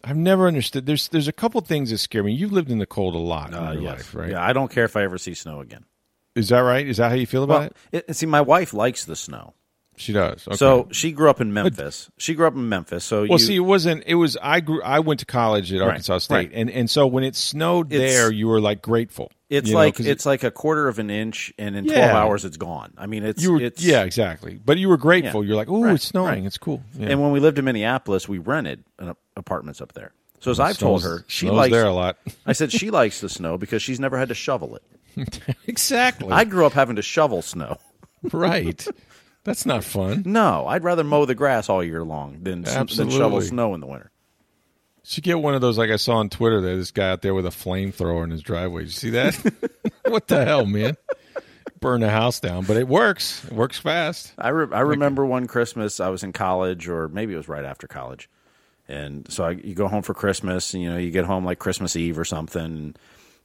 [0.03, 0.85] I've never understood.
[0.85, 2.33] There's there's a couple things that scare me.
[2.33, 3.91] You've lived in the cold a lot Uh, in your yes.
[3.97, 4.29] life, right?
[4.31, 5.85] Yeah, I don't care if I ever see snow again.
[6.35, 6.87] Is that right?
[6.87, 8.05] Is that how you feel about Well, it?
[8.09, 9.53] it, see, my wife likes the snow,
[9.97, 10.47] She does.
[10.47, 10.57] Okay.
[10.57, 12.09] so she grew up in Memphis.
[12.17, 14.03] She grew up in Memphis, so well, you, see, it wasn't.
[14.07, 14.35] It was.
[14.41, 14.81] I grew.
[14.81, 16.51] I went to college at Arkansas State, right.
[16.53, 19.31] and and so when it snowed It's- there, you were like grateful.
[19.51, 21.99] it's like know, 'cause it- it's like a quarter of an inch, and in twelve
[21.99, 22.17] Yeah.
[22.17, 22.93] hours it's gone.
[22.97, 23.61] I mean, it's were.
[23.61, 24.59] it's, yeah, exactly.
[24.65, 25.43] But you were grateful.
[25.43, 25.49] Yeah.
[25.49, 26.27] You're like, oh, Right, it's snowing.
[26.29, 26.43] right.
[26.45, 26.81] It's cool.
[26.97, 27.09] Yeah.
[27.09, 30.11] And when we lived in Minneapolis, we rented an, apartments up there.
[30.39, 32.17] So as I've told her, she likes there a lot.
[32.47, 34.81] I said she likes the snow because she's never had to shovel it.
[35.67, 36.31] exactly.
[36.31, 37.77] I grew up having to shovel snow.
[38.31, 38.85] right.
[39.43, 40.23] That's not fun.
[40.25, 43.87] No, I'd rather mow the grass all year long than, than shovel snow in the
[43.87, 44.11] winter.
[45.05, 46.61] Should get one of those like I saw on Twitter.
[46.61, 48.83] There, this guy out there with a flamethrower in his driveway.
[48.83, 49.35] Did you see that?
[50.07, 50.95] what the hell, man?
[51.81, 53.43] Burn the house down, but it works.
[53.43, 54.33] It works fast.
[54.37, 57.65] I re- I remember one Christmas I was in college, or maybe it was right
[57.65, 58.29] after college,
[58.87, 61.59] and so I, you go home for Christmas, and you know you get home like
[61.59, 62.95] Christmas Eve or something,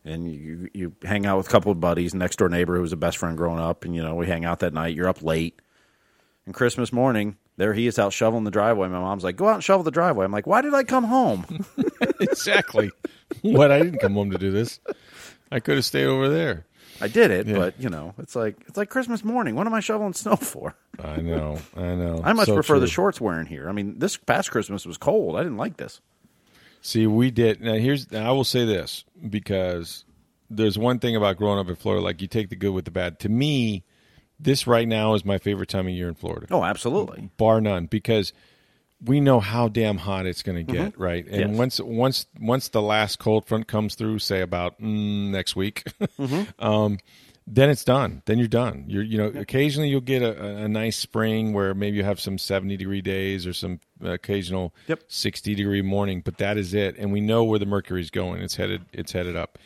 [0.05, 2.83] and, and you you hang out with a couple of buddies, next door neighbor who
[2.83, 4.95] was a best friend growing up, and you know we hang out that night.
[4.95, 5.61] You're up late,
[6.47, 8.89] and Christmas morning there he is out shoveling the driveway.
[8.89, 11.05] My mom's like, "Go out and shovel the driveway." I'm like, "Why did I come
[11.05, 11.67] home?"
[12.21, 12.91] exactly.
[13.43, 13.71] what?
[13.71, 14.81] I didn't come home to do this.
[15.51, 16.67] I could have stayed over there.
[17.01, 19.57] I did it, but you know it's like it's like Christmas morning.
[19.57, 20.75] What am I shoveling snow for?
[21.03, 21.59] I know.
[21.77, 22.21] I know.
[22.25, 23.69] I much So prefer the shorts wearing here.
[23.69, 25.37] I mean, this past Christmas was cold.
[25.37, 26.01] I didn't like this.
[26.81, 27.61] See, we did.
[27.61, 28.11] Now, here's.
[28.11, 30.05] Now I will say this because
[30.51, 32.03] there's one thing about growing up in Florida.
[32.03, 33.19] Like you take the good with the bad.
[33.21, 33.85] To me,
[34.41, 36.47] this right now is my favorite time of year in Florida.
[36.51, 37.31] Oh, absolutely.
[37.37, 38.33] bar none because
[39.05, 41.51] we know how damn hot it's going to get right and Mm-hmm.
[41.51, 41.59] Yes.
[41.59, 45.85] once once once the last cold front comes through say about mm, next week
[46.19, 46.43] Mm-hmm.
[46.65, 46.99] um,
[47.51, 48.23] then it's done.
[48.27, 48.85] Then you're done.
[48.89, 52.39] You're you know occasionally you'll get a, a nice spring where maybe you have some
[52.39, 55.05] 70 degree days or some occasional Yep.
[55.09, 56.97] 60 degree morning but that is it.
[56.99, 58.43] And we know where the mercury's going.
[58.43, 59.59] It's headed it's headed up.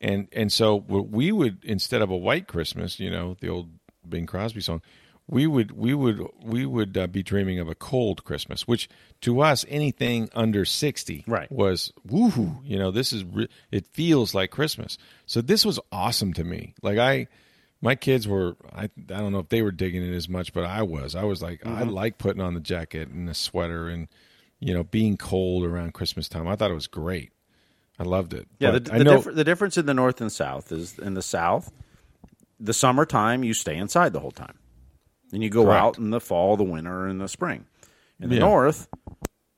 [0.00, 3.68] And and so what we would instead of a white christmas you know the old
[4.08, 4.82] bing crosby song
[5.30, 8.88] we would we would we would uh, be dreaming of a cold christmas which
[9.20, 11.50] to us anything under 60 Right.
[11.52, 14.98] was woohoo you know this is re- it feels like christmas.
[15.26, 16.74] So this was awesome to me.
[16.82, 17.28] Like i
[17.80, 20.64] my kids were I, I don't know if they were digging it as much but
[20.64, 21.14] i was.
[21.14, 21.90] I was like i Mm-hmm.
[21.90, 24.08] like putting on the jacket and the sweater and
[24.58, 26.48] you know being cold around christmas time.
[26.48, 27.30] I thought it was great.
[27.98, 28.48] I loved it.
[28.58, 31.22] Yeah, But I the, know the difference in the north and south is in the
[31.22, 31.70] south,
[32.58, 34.58] the summertime you stay inside the whole time,
[35.32, 35.82] and you go Correct.
[35.82, 37.66] out in the fall, the winter, and the spring.
[38.20, 38.42] In the Yeah.
[38.42, 38.88] north,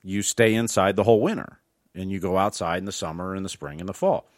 [0.03, 1.59] you stay inside the whole winter,
[1.93, 4.29] and you go outside in the summer, and the spring, and the fall.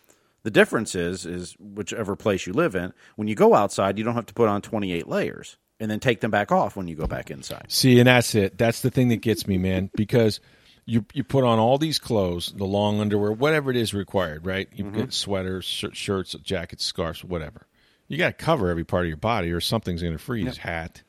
[0.44, 2.94] The difference is is whichever place you live in.
[3.16, 6.00] When you go outside, you don't have to put on twenty eight layers and then
[6.00, 7.66] take them back off when you go back inside.
[7.70, 8.58] See, and that's it.
[8.58, 10.40] That's the thing that gets me, man, because
[10.86, 14.70] you you put on all these clothes, the long underwear, whatever it is required, right?
[14.72, 14.98] You mm-hmm.
[14.98, 17.66] get sweaters, sh- shirts, jackets, scarves, whatever.
[18.08, 20.58] You got to cover every part of your body, or something's going to freeze.
[20.58, 21.02] Hat,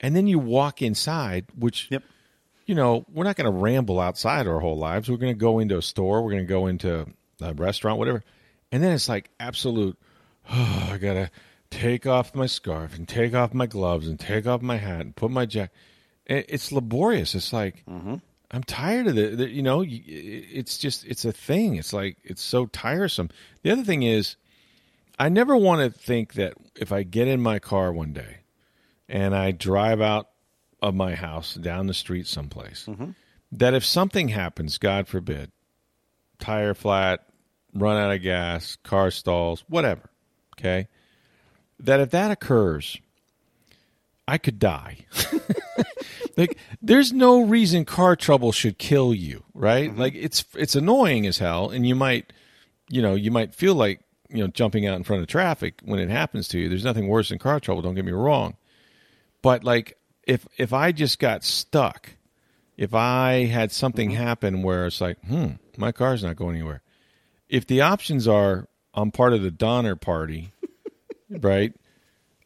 [0.00, 2.02] and then you walk inside, which Yep.
[2.66, 5.10] you know we're not going to ramble outside our whole lives.
[5.10, 7.06] We're going to go into a store, we're going to go into
[7.40, 8.22] a restaurant, whatever,
[8.72, 9.98] and then it's like absolute.
[10.50, 11.30] Oh, I gotta
[11.70, 15.16] take off my scarf and take off my gloves and take off my hat and
[15.16, 15.74] put my jacket.
[16.26, 17.34] It's laborious.
[17.34, 18.16] It's like mm-hmm.
[18.50, 19.50] I'm tired of it.
[19.50, 21.76] You know, it's just it's a thing.
[21.76, 23.30] It's like it's so tiresome.
[23.62, 24.36] The other thing is,
[25.18, 28.38] I never want to think that if I get in my car one day
[29.10, 30.28] and I drive out
[30.80, 33.10] of my house down the street someplace, mm-hmm.
[33.52, 35.50] that if something happens, God forbid,
[36.38, 37.26] tire flat,
[37.74, 40.10] run out of gas, car stalls, whatever,
[40.58, 40.88] okay,
[41.78, 42.98] that if that occurs,
[44.26, 45.06] I could die.
[46.36, 49.90] like there's no reason car trouble should kill you, right?
[49.90, 50.00] Mm-hmm.
[50.00, 52.32] Like it's it's annoying as hell and you might
[52.90, 55.98] you know, you might feel like, you know, jumping out in front of traffic when
[55.98, 56.68] it happens to you.
[56.68, 58.56] There's nothing worse than car trouble, don't get me wrong.
[59.42, 62.10] But like if if I just got stuck,
[62.76, 66.82] if I had something happen where it's like, hmm, my car's not going anywhere.
[67.48, 70.52] If the options are I'm part of the Donner Party,
[71.30, 71.72] right?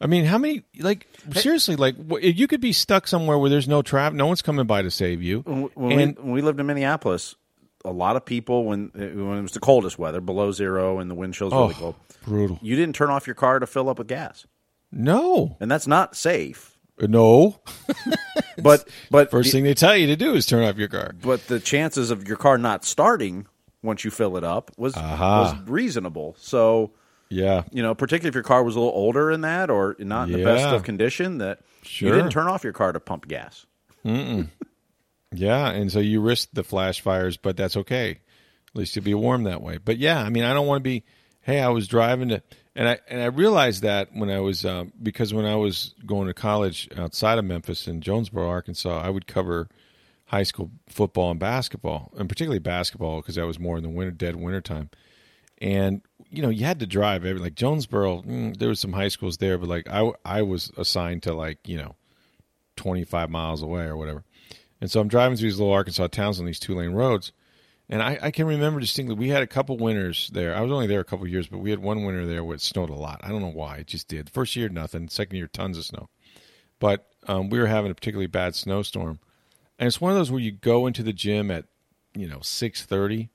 [0.01, 0.65] I mean, how many?
[0.79, 4.67] Like seriously, like you could be stuck somewhere where there's no traffic, no one's coming
[4.67, 5.41] by to save you.
[5.41, 7.37] When, and we, when we lived in Minneapolis,
[7.85, 11.15] a lot of people when when it was the coldest weather, below zero, and the
[11.15, 12.59] wind chill's really Oh, cold, brutal.
[12.63, 14.47] you didn't turn off your car to fill up with gas,
[14.93, 16.74] No, and that's not safe.
[17.01, 17.61] No.
[18.63, 21.13] But but First the, thing they tell you to do is turn off your car.
[21.21, 23.47] but the chances of your car not starting
[23.83, 25.41] once you fill it up was Aha.
[25.43, 26.37] was reasonable.
[26.39, 26.93] So
[27.31, 30.29] Yeah, you know, particularly if your car was a little older than that or not
[30.31, 32.09] in the best of condition, that Sure.
[32.09, 33.67] you didn't turn off your car to pump gas.
[34.05, 38.11] yeah, and so you risk the flash fires, but that's okay.
[38.13, 39.79] At least you'll be warm that way.
[39.79, 41.05] But yeah, I mean, I don't want to be.
[41.41, 42.43] Hey, I was driving to,
[42.77, 46.27] and I and I realized that when I was um, because when I was going
[46.27, 49.69] to college outside of Memphis in Jonesboro, Arkansas, I would cover
[50.27, 54.11] high school football and basketball, and particularly basketball because that was more in the winter,
[54.11, 54.91] dead winter time.
[55.59, 58.23] And you know, you had to drive every like Jonesboro.
[58.23, 61.69] Mm, there was some high schools there, but like I I was assigned to like
[61.69, 61.95] you know,
[62.77, 64.25] twenty five miles away or whatever.
[64.81, 67.33] And so I'm driving through these little Arkansas towns on these two lane roads.
[67.89, 70.55] And I, I can remember distinctly, we had a couple winters there.
[70.55, 72.63] I was only there a couple years, but we had one winter there where it
[72.63, 73.21] snowed a lot.
[73.23, 73.77] I don't know why.
[73.77, 74.31] It just did.
[74.31, 75.09] First year, nothing.
[75.09, 76.09] Second year, tons of snow.
[76.79, 79.19] But um, we were having a particularly bad snowstorm.
[79.79, 81.67] And it's one of those where you go into the gym at,
[82.15, 83.29] you know, 6.30,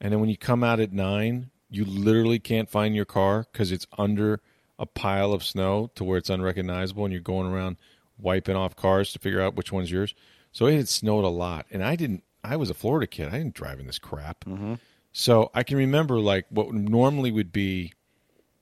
[0.00, 3.72] and then when you come out at 9, you literally can't find your car because
[3.72, 4.40] it's under
[4.78, 7.78] a pile of snow to where it's unrecognizable, and you're going around
[8.18, 10.14] wiping off cars to figure out which one's yours.
[10.52, 12.22] So it had snowed a lot, and I didn't.
[12.44, 13.28] I was a Florida kid.
[13.28, 14.44] I didn't drive in this crap.
[14.44, 14.74] Mm-hmm.
[15.12, 17.92] So I can remember like what normally would be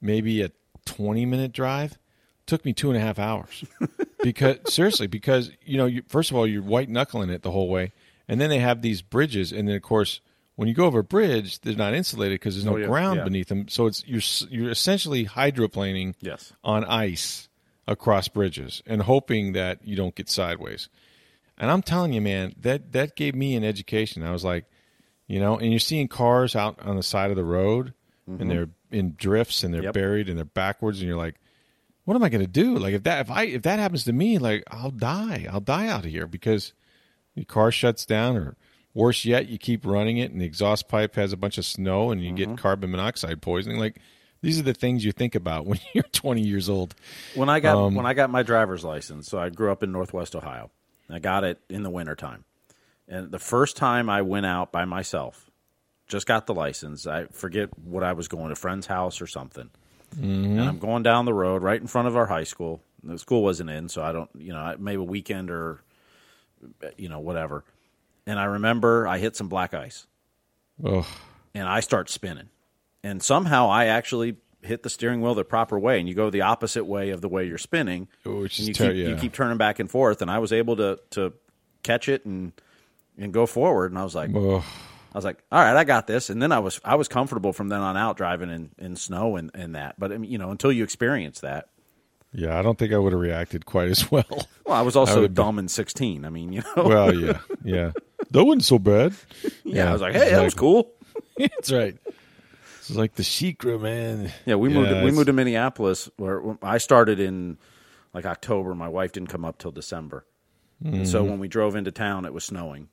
[0.00, 0.50] maybe a
[0.86, 1.98] 20 minute drive
[2.46, 3.64] took me two and a half hours
[4.22, 7.68] because seriously because you know you, first of all you're white knuckling it the whole
[7.68, 7.92] way
[8.28, 10.20] and then they have these bridges and then of course
[10.54, 13.18] when you go over a bridge they're not insulated because there's no Oh, yeah, ground
[13.18, 13.24] yeah.
[13.24, 16.52] beneath them so it's you're you're essentially hydroplaning Yes.
[16.62, 17.48] on ice
[17.88, 20.88] across bridges and hoping that you don't get sideways
[21.58, 24.22] and I'm telling you, man, that that gave me an education.
[24.22, 24.64] I was like,
[25.26, 27.94] you know, and you're seeing cars out on the side of the road,
[28.26, 29.94] and they're in drifts and they're Yep.
[29.94, 31.36] buried and they're backwards, and you're like,
[32.04, 32.76] what am I going to do?
[32.76, 35.46] Like if that if I if that happens to me, like I'll die.
[35.50, 36.72] I'll die out of here because
[37.34, 38.56] your car shuts down, or
[38.94, 42.10] worse yet, you keep running it, and the exhaust pipe has a bunch of snow,
[42.10, 43.78] and you get carbon monoxide poisoning.
[43.78, 44.00] Like
[44.42, 46.94] these are the things you think about when you're 20 years old.
[47.34, 49.90] When I got Um, when I got my driver's license, so I grew up in
[49.92, 50.70] Northwest Ohio.
[51.14, 52.44] I got it in the wintertime.
[53.08, 55.50] And the first time I went out by myself,
[56.08, 57.06] just got the license.
[57.06, 59.70] I forget what I was going to a friend's house or something.
[60.16, 60.58] Mm-hmm.
[60.58, 62.80] And I'm going down the road right in front of our high school.
[63.02, 65.80] The school wasn't in, so I don't, you know, maybe a weekend or,
[66.96, 67.64] you know, whatever.
[68.26, 70.06] And I remember I hit some black ice
[70.84, 71.04] Ugh.
[71.54, 72.48] and I start spinning.
[73.04, 76.42] And somehow I actually hit the steering wheel the proper way, and you go the
[76.42, 78.08] opposite way of the way you're spinning.
[78.24, 80.76] Which and you ter- keep you keep turning back and forth, and I was able
[80.76, 81.32] to to
[81.82, 82.52] catch it and
[83.18, 83.92] and go forward.
[83.92, 84.62] And I was like, Ugh.
[85.14, 86.28] I was like, all right, I got this.
[86.28, 89.36] And then I was I was comfortable from then on out driving in, in snow
[89.36, 89.98] and, and that.
[89.98, 91.68] But I mean, you know, until you experience that.
[92.32, 94.24] Yeah, I don't think I would have reacted quite as well.
[94.66, 96.26] Well, I was also been- dumb and sixteen.
[96.26, 97.92] I mean, you know, well, yeah, yeah.
[98.32, 99.14] That wasn't so bad.
[99.64, 100.90] yeah, I was like, hey, that was cool.
[101.38, 101.96] That's right.
[102.88, 104.32] It's like the secret, man.
[104.44, 104.90] Yeah, we moved.
[104.90, 106.08] Yeah, we moved to Minneapolis.
[106.16, 107.58] Where I started in
[108.14, 108.74] like October.
[108.74, 110.24] My wife didn't come up till December,
[110.84, 112.88] and so when we drove into town, it was snowing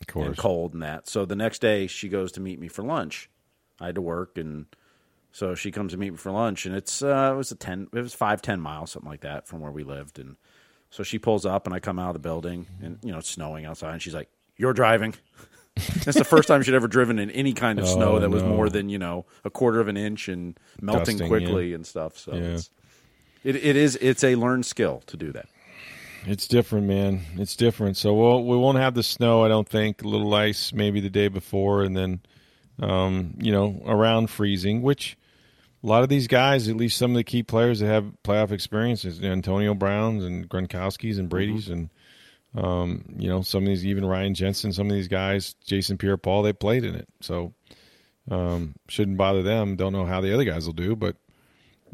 [0.00, 0.26] Of course.
[0.26, 1.08] and cold and that.
[1.08, 3.30] So the next day, she goes to meet me for lunch.
[3.80, 4.66] I had to work, and
[5.32, 7.88] so she comes to meet me for lunch, and it's uh, it was a ten,
[7.94, 10.36] it was five ten miles, something like that, from where we lived, and
[10.90, 13.30] so she pulls up, and I come out of the building, and you know it's
[13.30, 15.14] snowing outside, and she's like, "You're driving."
[16.04, 18.42] That's the first time she'd ever driven in any kind of snow Oh, that was
[18.42, 18.48] no.
[18.48, 22.16] more than you know a quarter of an inch and melting Dusting, quickly and stuff.
[22.18, 22.40] So Yeah.
[22.54, 22.70] it's,
[23.44, 25.46] it it is it's a learned skill to do that.
[26.24, 27.20] It's different, man.
[27.36, 27.96] It's different.
[27.96, 29.44] So we'll we won't have the snow.
[29.44, 30.02] I don't think.
[30.02, 32.20] A little ice maybe the day before, and then
[32.80, 34.82] um, you know around freezing.
[34.82, 35.16] Which
[35.84, 38.50] a lot of these guys, at least some of the key players that have playoff
[38.50, 41.90] experiences, Antonio Browns and Gronkowski's and Brady's, and
[42.56, 46.42] um, you know some of these even Ryan Jensen, some of these guys, Jason Pierre-Paul,
[46.42, 47.08] they played in it.
[47.20, 47.52] So
[48.30, 49.76] um, shouldn't bother them.
[49.76, 51.16] Don't know how the other guys will do, but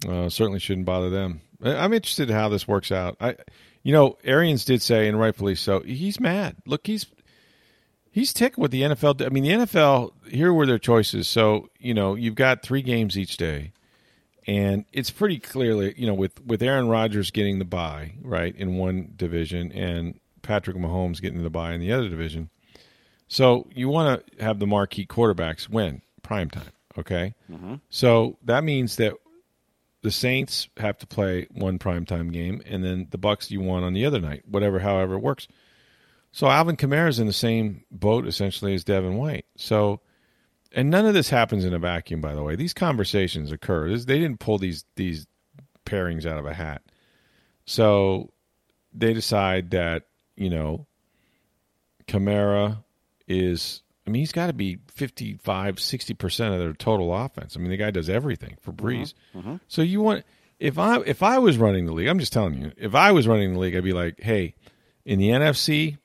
[0.09, 1.41] uh, certainly shouldn't bother them.
[1.63, 3.17] I'm interested in how this works out.
[3.21, 3.37] I,
[3.83, 6.57] you know, Arians did say, and rightfully so, he's mad.
[6.67, 7.07] Look, he's
[8.11, 9.25] he's ticked with the NFL.
[9.25, 11.29] I mean, the NFL here were their choices.
[11.29, 13.73] So you know, you've got three games each day,
[14.47, 18.77] And it's pretty clearly, you know, with with Aaron Rodgers getting the bye right in
[18.77, 22.51] one division and Patrick Mahomes getting to the bye in the other division.
[23.29, 27.35] So you want to have the marquee quarterbacks win prime time, okay?
[27.51, 27.77] Mm-hmm.
[27.89, 29.15] So that means that
[30.03, 33.95] the Saints have to play one primetime game, and then the Bucks you want on
[33.95, 35.49] the other night, whatever, however it works.
[36.33, 39.47] So Alvin Kamara is in the same boat essentially as Devin White.
[39.57, 40.01] So,
[40.73, 42.57] and none of this happens in a vacuum, by the way.
[42.57, 43.91] These conversations occur.
[43.91, 45.27] This, they didn't pull these these
[45.85, 46.83] pairings out of a hat.
[47.67, 48.33] So
[48.93, 50.05] they decide that
[50.43, 50.87] you know
[52.07, 52.83] Kamara
[53.29, 57.57] is I mean, he's got to be 55, 60% of their total offense.
[57.57, 58.87] I mean, the guy does everything for mm-hmm.
[58.87, 59.15] Brees.
[59.35, 59.57] Mm-hmm.
[59.69, 60.25] So you want
[60.59, 63.27] if I if I was running the league, I'm just telling you, if I was
[63.27, 64.55] running the league, I'd be like, "Hey,
[65.05, 65.99] in the NFC,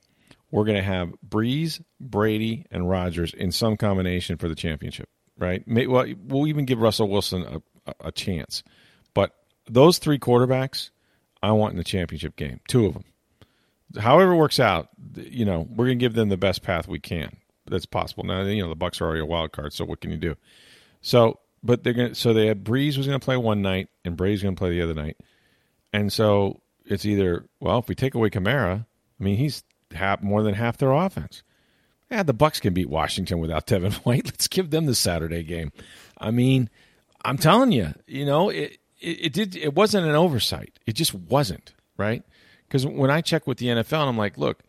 [0.51, 5.63] we're going to have Brees, Brady, and Rodgers in some combination for the championship, right?
[5.67, 8.63] well, we'll even give Russell Wilson a, a chance.
[9.13, 9.35] But
[9.69, 10.89] those three quarterbacks,
[11.43, 13.03] I want in the championship game, two of them.
[13.99, 16.99] However it works out, you know, we're going to give them the best path we
[16.99, 17.37] can
[17.69, 18.23] that's possible.
[18.23, 20.35] Now you know the Bucks are already a wild card, so what can you do?
[21.01, 23.89] So, but they're going to so they had Brees was going to play one night
[24.05, 25.17] and Brady's going to play the other night,
[25.93, 28.85] and so it's either well if we take away Kamara,
[29.19, 29.63] I mean he's
[29.93, 31.43] half more than half their offense.
[32.09, 34.25] Yeah, the Bucks can beat Washington without Devin White.
[34.25, 35.71] Let's give them the Saturday game.
[36.17, 36.69] I mean,
[37.23, 39.55] I'm telling you, you know, it, it, it did.
[39.55, 40.79] It wasn't an oversight.
[40.85, 42.23] It just wasn't right.
[42.67, 44.63] Because when I check with the NFL, and I'm like, look,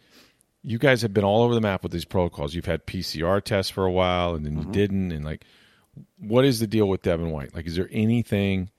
[0.63, 2.55] you guys have been all over the map with these protocols.
[2.55, 4.69] You've had PCR tests for a while, and then mm-hmm.
[4.69, 5.13] you didn't.
[5.13, 5.45] And like,
[6.19, 7.55] what is the deal with Devin White?
[7.55, 8.71] Like, is there anything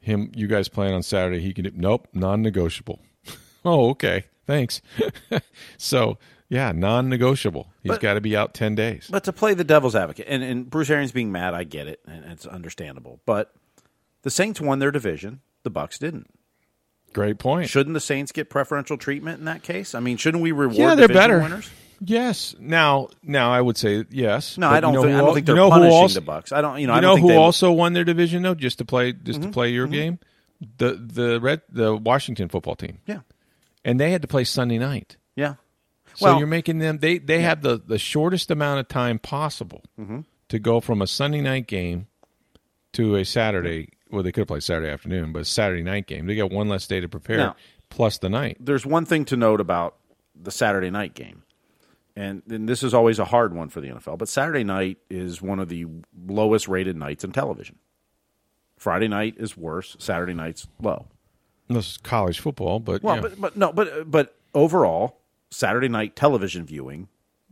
[0.00, 1.40] him you guys playing on Saturday?
[1.40, 1.70] He can?
[1.74, 3.00] Nope, non-negotiable.
[3.64, 4.80] oh, okay, thanks.
[5.78, 7.72] so yeah, non-negotiable.
[7.82, 9.08] He's got to be out ten days.
[9.10, 12.00] But to play the devil's advocate, and, and Bruce Arians being mad, I get it,
[12.06, 13.20] and it's understandable.
[13.26, 13.52] But
[14.22, 15.40] the Saints won their division.
[15.62, 16.30] The Bucks didn't.
[17.16, 17.70] Great point.
[17.70, 19.94] Shouldn't the Saints get preferential treatment in that case?
[19.94, 21.40] I mean, shouldn't we reward yeah, they're better.
[21.40, 21.70] winners?
[21.98, 22.54] Yes.
[22.60, 24.58] Now, now I would say yes.
[24.58, 24.92] No, I don't.
[24.92, 26.52] You know think, I don't think they're you know punishing also, the Bucks.
[26.52, 26.78] I don't.
[26.78, 26.92] You know.
[26.92, 29.54] You I know who also won their division though, just to play, just mm-hmm, to
[29.54, 29.94] play your mm-hmm.
[29.94, 30.18] game.
[30.76, 32.98] The the red the Washington football team.
[33.06, 33.20] Yeah.
[33.82, 35.16] And they had to play Sunday night.
[35.36, 35.54] Yeah.
[36.16, 36.98] So well, you're making them.
[36.98, 37.48] They they yeah.
[37.48, 40.20] have the the shortest amount of time possible mm-hmm.
[40.50, 42.08] to go from a Sunday night game
[42.92, 43.88] to a Saturday.
[44.10, 46.26] Well, they could have played Saturday afternoon, but Saturday night game.
[46.26, 47.38] They got one less day to prepare.
[47.38, 47.56] Now,
[47.90, 48.58] plus the night.
[48.60, 49.96] There's one thing to note about
[50.34, 51.42] the Saturday night game,
[52.14, 54.18] and, and this is always a hard one for the NFL.
[54.18, 55.86] But Saturday night is one of the
[56.26, 57.78] lowest rated nights in television.
[58.76, 59.96] Friday night is worse.
[59.98, 61.06] Saturday night's low.
[61.68, 63.22] This is college football, but well, yeah.
[63.22, 65.18] but, but no, but but overall,
[65.50, 67.08] Saturday night television viewing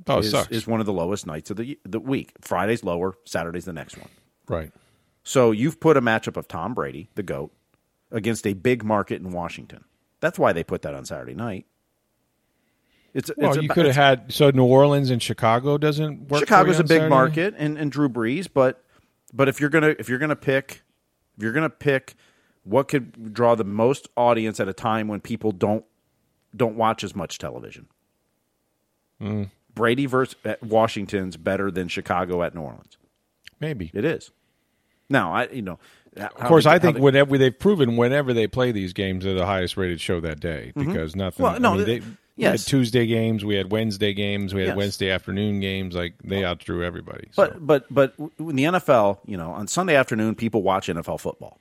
[0.06, 2.32] oh, is, is one of the lowest nights of the the week.
[2.40, 4.08] Friday's lower, Saturday's the next one.
[4.46, 4.70] Right.
[5.24, 7.52] So you've put a matchup of Tom Brady, the goat,
[8.10, 9.84] against a big market in Washington.
[10.20, 11.66] That's why they put that on Saturday night.
[13.14, 16.40] It's, well, it's you could have had so New Orleans and Chicago doesn't work.
[16.40, 17.08] Chicago's a big Saturday?
[17.08, 18.84] market, and, and Drew Brees, but
[19.32, 20.82] but if you're gonna if you're gonna pick
[21.36, 22.14] if you're gonna pick
[22.64, 25.84] what could draw the most audience at a time when people don't
[26.56, 27.86] don't watch as much television.
[29.20, 29.50] Mm.
[29.72, 32.98] Brady versus Washington's better than Chicago at New Orleans.
[33.60, 34.32] Maybe it is.
[35.08, 35.78] Now I you know
[36.16, 39.34] of course, they, I think they, whenever they've proven whenever they play these games, they're
[39.34, 40.92] the highest rated show that day mm-hmm.
[40.92, 41.20] because mm-hmm.
[41.20, 41.44] nothing.
[41.44, 42.04] Well, no, I mean, they, yes.
[42.36, 44.76] we had Tuesday games, we had Wednesday games, we had yes.
[44.76, 45.94] Wednesday afternoon games.
[45.94, 47.28] Like they outdrew everybody.
[47.32, 47.46] So.
[47.46, 51.58] But but but in the NFL, you know, on Sunday afternoon, people watch NFL football,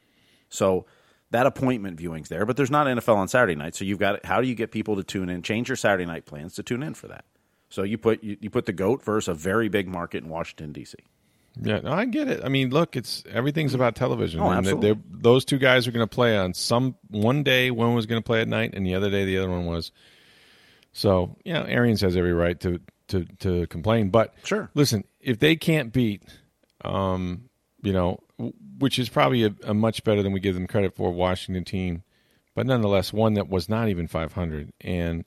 [0.49, 0.85] so
[1.31, 2.45] that appointment viewing's there.
[2.45, 4.95] But there's not NFL on Saturday night, so you've got how do you get people
[4.97, 5.41] to tune in?
[5.41, 7.25] Change your Saturday night plans to tune in for that.
[7.69, 10.73] So you put you, you put the goat versus a very big market in Washington
[10.73, 10.95] D.C.
[11.61, 12.41] Yeah, no, I get it.
[12.43, 14.39] I mean, look, it's everything's about television.
[14.39, 14.99] Oh, absolutely.
[15.11, 17.69] those two guys are going to play on some one day.
[17.69, 19.91] One was going to play at night, and the other day the other one was.
[20.93, 22.79] So, you know, Arians has every right to
[23.09, 24.09] to to complain.
[24.09, 26.23] But sure, listen, if they can't beat,
[26.83, 27.49] um,
[27.83, 28.19] you know,
[28.79, 32.03] which is probably a, a much better than we give them credit for, Washington team,
[32.55, 35.25] but nonetheless one that was not even 500 and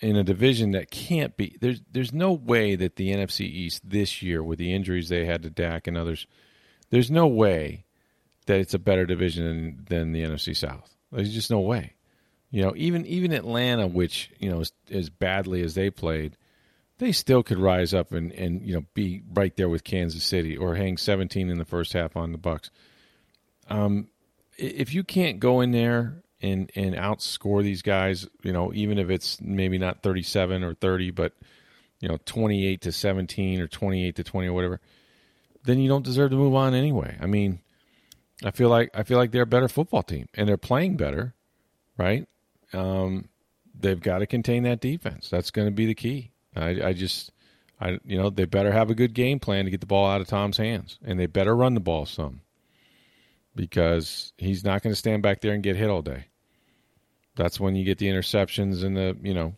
[0.00, 4.22] in a division that can't be there's there's no way that the NFC East this
[4.22, 6.26] year with the injuries they had to Dak and others
[6.90, 7.86] there's no way
[8.46, 10.94] that it's a better division than, than the NFC South.
[11.12, 11.94] There's just no way.
[12.50, 16.36] You know, even even Atlanta, which you know as, as badly as they played,
[16.98, 20.56] they still could rise up and and you know be right there with Kansas City
[20.56, 22.70] or hang 17 in the first half on the Bucks.
[23.68, 24.08] Um,
[24.56, 29.10] if you can't go in there and and outscore these guys, you know, even if
[29.10, 31.32] it's maybe not 37 or 30, but
[32.00, 34.80] you know, 28 to 17 or 28 to 20 or whatever,
[35.64, 37.16] then you don't deserve to move on anyway.
[37.20, 37.60] I mean,
[38.44, 41.34] I feel like I feel like they're a better football team and they're playing better,
[41.96, 42.26] right?
[42.72, 43.28] Um,
[43.78, 45.28] they've got to contain that defense.
[45.28, 46.32] That's going to be the key.
[46.54, 47.32] I, I just,
[47.80, 50.20] I you know, they better have a good game plan to get the ball out
[50.20, 52.40] of Tom's hands, and they better run the ball some
[53.54, 56.26] because he's not going to stand back there and get hit all day.
[57.36, 59.54] That's when you get the interceptions and the you know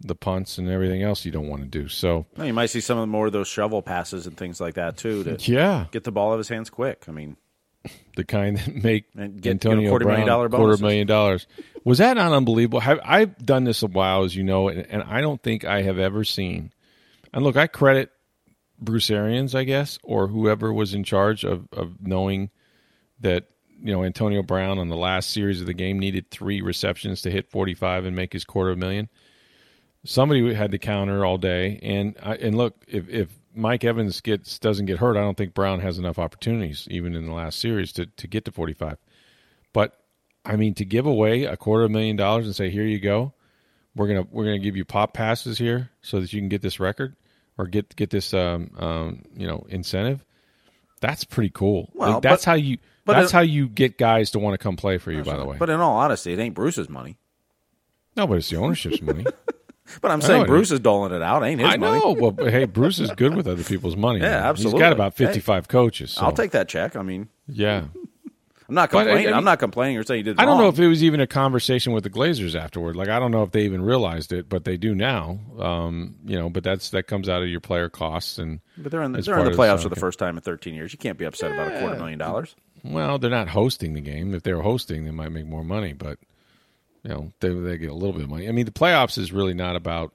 [0.00, 1.88] the punts and everything else you don't want to do.
[1.88, 4.60] So well, you might see some of the more of those shovel passes and things
[4.60, 5.24] like that too.
[5.24, 7.04] To yeah, get the ball out of his hands quick.
[7.08, 7.36] I mean,
[8.16, 11.46] the kind that make get, Antonio quarter Brown million dollar quarter million dollars.
[11.84, 12.80] Was that not unbelievable?
[12.80, 15.82] Have, I've done this a while, as you know, and, and, I don't think I
[15.82, 16.72] have ever seen.
[17.32, 18.10] And look, I credit
[18.78, 22.50] Bruce Arians, I guess, or whoever was in charge of, of knowing
[23.20, 23.46] that
[23.82, 27.30] you know Antonio Brown on the last series of the game needed three receptions to
[27.30, 29.08] hit 45 and make his quarter of a million.
[30.04, 34.58] Somebody had to counter all day, and I, and look, if if Mike Evans gets
[34.58, 37.92] doesn't get hurt, I don't think Brown has enough opportunities, even in the last series,
[37.94, 38.98] to, to get to 45.
[39.72, 39.98] But
[40.44, 42.98] I mean, to give away a quarter of a million dollars and say, "Here you
[42.98, 43.34] go,
[43.94, 46.80] we're gonna we're gonna give you pop passes here so that you can get this
[46.80, 47.16] record
[47.58, 50.24] or get get this um, um you know incentive,"
[51.00, 51.90] that's pretty cool.
[51.94, 54.58] Well, like, that's but, how you that's it, how you get guys to want to
[54.58, 55.22] come play for you.
[55.22, 57.18] By the way, but in all honesty, it ain't Bruce's money.
[58.16, 59.24] No, but it's the ownership's money.
[60.00, 61.42] But I'm saying Bruce is doling it out.
[61.42, 61.98] Ain't his I money.
[61.98, 62.12] know.
[62.12, 64.20] Well, hey, Bruce is good with other people's money.
[64.20, 64.44] Yeah, man.
[64.44, 64.78] absolutely.
[64.78, 66.12] He's got about 55 hey, coaches.
[66.12, 66.24] So.
[66.24, 66.96] I'll take that check.
[66.96, 67.84] I mean, yeah.
[68.68, 69.14] I'm not complaining.
[69.14, 70.38] But, I mean, I'm not complaining or saying he did.
[70.38, 70.62] I don't wrong.
[70.62, 72.96] know if it was even a conversation with the Glazers afterward.
[72.96, 75.38] Like I don't know if they even realized it, but they do now.
[75.58, 78.60] Um, you know, but that's that comes out of your player costs and.
[78.78, 80.92] But they're in the, they're in the playoffs for the first time in 13 years.
[80.92, 81.62] You can't be upset yeah.
[81.62, 82.54] about a quarter million dollars.
[82.84, 84.34] Well, they're not hosting the game.
[84.34, 86.18] If they were hosting, they might make more money, but
[87.04, 88.48] you know they they get a little bit of money.
[88.48, 90.12] I mean, the playoffs is really not about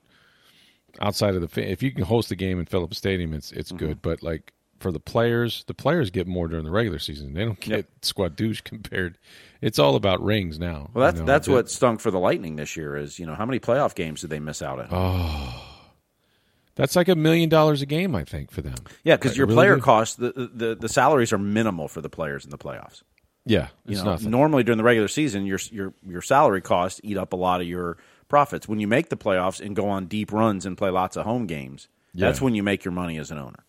[0.99, 3.85] outside of the if you can host a game in Phillips Stadium, it's it's mm-hmm.
[3.85, 4.01] good.
[4.01, 7.33] But like for the players, the players get more during the regular season.
[7.33, 7.87] They don't get
[8.17, 8.35] yep.
[8.35, 9.17] douche compared.
[9.61, 10.89] It's all about rings now.
[10.93, 12.95] Well, that's you know, that's what stunk for the Lightning this year.
[12.95, 14.87] Is you know how many playoff games did they miss out on?
[14.91, 15.66] Oh.
[16.77, 18.75] That's like a million dollars a game, I think, for them.
[19.03, 22.45] Yeah, because your really player costs, the, the the salaries are minimal for the players
[22.45, 23.01] in the playoffs.
[23.45, 24.29] Yeah, you know, nothing.
[24.29, 27.67] normally during the regular season, your your your salary costs eat up a lot of
[27.67, 27.97] your
[28.29, 28.67] profits.
[28.67, 31.47] When you make the playoffs and go on deep runs and play lots of home
[31.47, 32.27] games, yeah.
[32.27, 33.65] that's when you make your money as an owner.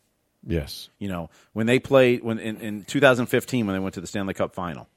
[0.47, 0.91] Yes.
[0.99, 4.35] You know, when they played when in, in 2015 when they went to the Stanley
[4.35, 4.89] Cup final.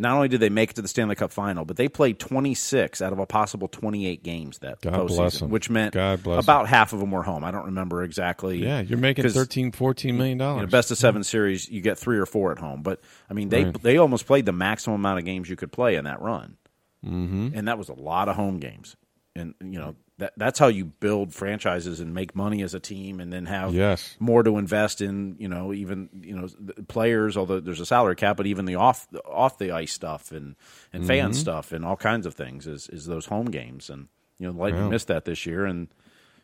[0.00, 3.02] Not only did they make it to the Stanley Cup final, but they played 26
[3.02, 6.66] out of a possible 28 games that God postseason, which meant about them.
[6.66, 7.42] half of them were home.
[7.42, 8.58] I don't remember exactly.
[8.58, 10.60] Yeah, you're making 13 14 million dollars.
[10.60, 13.34] You know, best of 7 series, you get 3 or 4 at home, but I
[13.34, 13.82] mean they right.
[13.82, 16.56] they almost played the maximum amount of games you could play in that run.
[17.04, 17.50] Mm-hmm.
[17.54, 18.96] And that was a lot of home games.
[19.36, 23.20] And, you know, that, that's how you build franchises and make money as a team
[23.20, 24.16] and then have yes.
[24.18, 26.48] more to invest in, you know, even, you know,
[26.88, 30.56] players, although there's a salary cap, but even the off, off the ice stuff and,
[30.92, 31.32] and fan mm-hmm.
[31.34, 33.88] stuff and all kinds of things is, is those home games.
[33.88, 34.08] And,
[34.38, 34.90] you know, Lightning yeah.
[34.90, 35.64] missed that this year.
[35.64, 35.88] And,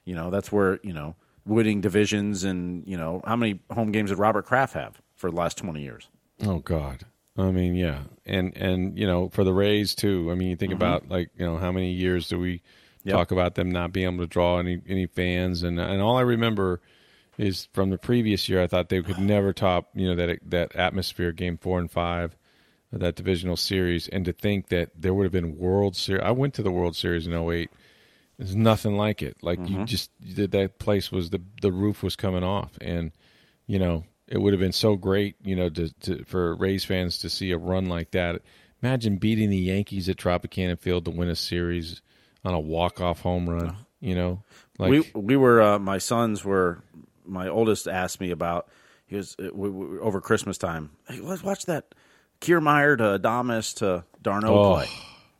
[0.04, 4.10] you know, that's where, you know, winning divisions and, you know, how many home games
[4.10, 6.08] did Robert Kraft have for the last 20 years?
[6.44, 7.04] Oh, God.
[7.36, 10.28] I mean, yeah, and and you know, for the Rays too.
[10.30, 10.82] I mean, you think mm-hmm.
[10.82, 12.62] about like you know how many years do we
[13.04, 13.16] yep.
[13.16, 16.22] talk about them not being able to draw any any fans, and and all I
[16.22, 16.80] remember
[17.38, 18.62] is from the previous year.
[18.62, 22.36] I thought they could never top you know that that atmosphere, game four and five,
[22.92, 26.22] that divisional series, and to think that there would have been World Series.
[26.24, 27.70] I went to the World Series in 08.
[28.38, 29.36] There's nothing like it.
[29.42, 29.80] Like mm-hmm.
[29.80, 33.12] you just that place was the the roof was coming off, and
[33.66, 37.18] you know it would have been so great, you know, to, to, for Rays fans
[37.18, 38.40] to see a run like that.
[38.82, 42.00] Imagine beating the Yankees at Tropicana Field to win a series
[42.44, 43.76] on a walk off home run.
[44.00, 44.42] You know,
[44.78, 46.82] like we we were uh, my sons were
[47.24, 48.68] my oldest asked me about
[49.06, 50.90] he was uh, we, we, over Christmas time.
[51.08, 51.94] Hey, let's watch that
[52.40, 54.74] Kiermaier to Adames to d'Arnaud oh.
[54.74, 54.88] play.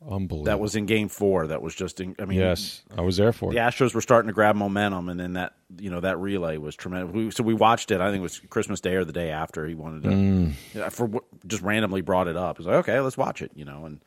[0.06, 0.44] Unbelievable.
[0.44, 1.46] That was in Game Four.
[1.46, 1.98] That was just.
[1.98, 3.54] In, I mean, yes, I was there for it.
[3.54, 3.68] the it.
[3.70, 7.14] Astros were starting to grab momentum, and then that you know that relay was tremendous.
[7.14, 8.02] We, so we watched it.
[8.02, 9.66] I think it was Christmas Day or the day after.
[9.66, 10.92] He wanted to mm.
[10.92, 12.58] for just randomly brought it up.
[12.58, 13.52] He's like, okay, let's watch it.
[13.54, 14.02] You know, and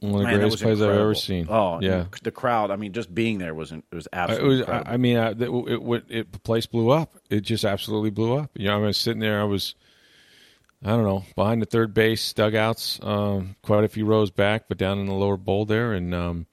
[0.00, 0.94] one of the greatest plays incredible.
[0.94, 1.46] I've ever seen.
[1.48, 2.70] Oh yeah, the crowd.
[2.70, 4.60] I mean, just being there was it was absolutely.
[4.60, 7.14] It was, I mean, I, it, it, it, the place blew up.
[7.30, 8.50] It just absolutely blew up.
[8.54, 9.40] You know, I was sitting there.
[9.40, 9.74] I was
[10.84, 14.78] I don't know, behind the third base dugouts, um, quite a few rows back, but
[14.78, 15.92] down in the lower bowl there.
[15.92, 16.46] And um,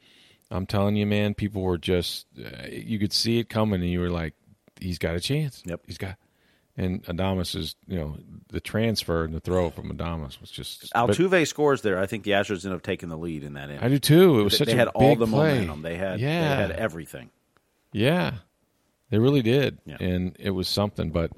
[0.52, 4.00] I'm telling you, man, people were just, uh, you could see it coming, and you
[4.00, 4.36] were like,
[4.80, 5.64] he's got a chance.
[5.66, 5.82] Yep.
[5.88, 6.16] He's got.
[6.80, 8.16] And Adames is, you know,
[8.52, 10.94] the transfer and the throw from Adames was just.
[10.94, 12.00] Altuve but, scores there.
[12.00, 13.84] I think the Astros end up taking the lead in that inning.
[13.84, 14.40] I do too.
[14.40, 15.56] It was they, such they a had all the play.
[15.56, 15.82] momentum.
[15.82, 16.56] They had, yeah.
[16.56, 17.32] they had everything.
[17.92, 18.36] Yeah,
[19.10, 19.98] they really did, yeah.
[20.00, 21.10] and it was something.
[21.10, 21.32] But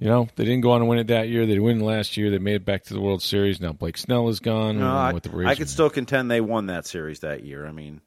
[0.00, 1.42] You know, they didn't go on to win it that year.
[1.42, 2.30] They didn't win last year.
[2.30, 3.60] They made it back to the World Series.
[3.60, 4.78] Now Blake Snell is gone.
[4.78, 7.66] No, I, with the I could still contend they won that series that year.
[7.66, 8.00] I mean,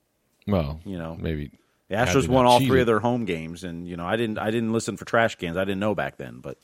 [0.47, 1.51] well, you know, maybe
[1.91, 4.37] the Astros won all three of their home games, and you know, I didn't.
[4.37, 5.57] I didn't listen for trash cans.
[5.57, 6.57] I didn't know back then, but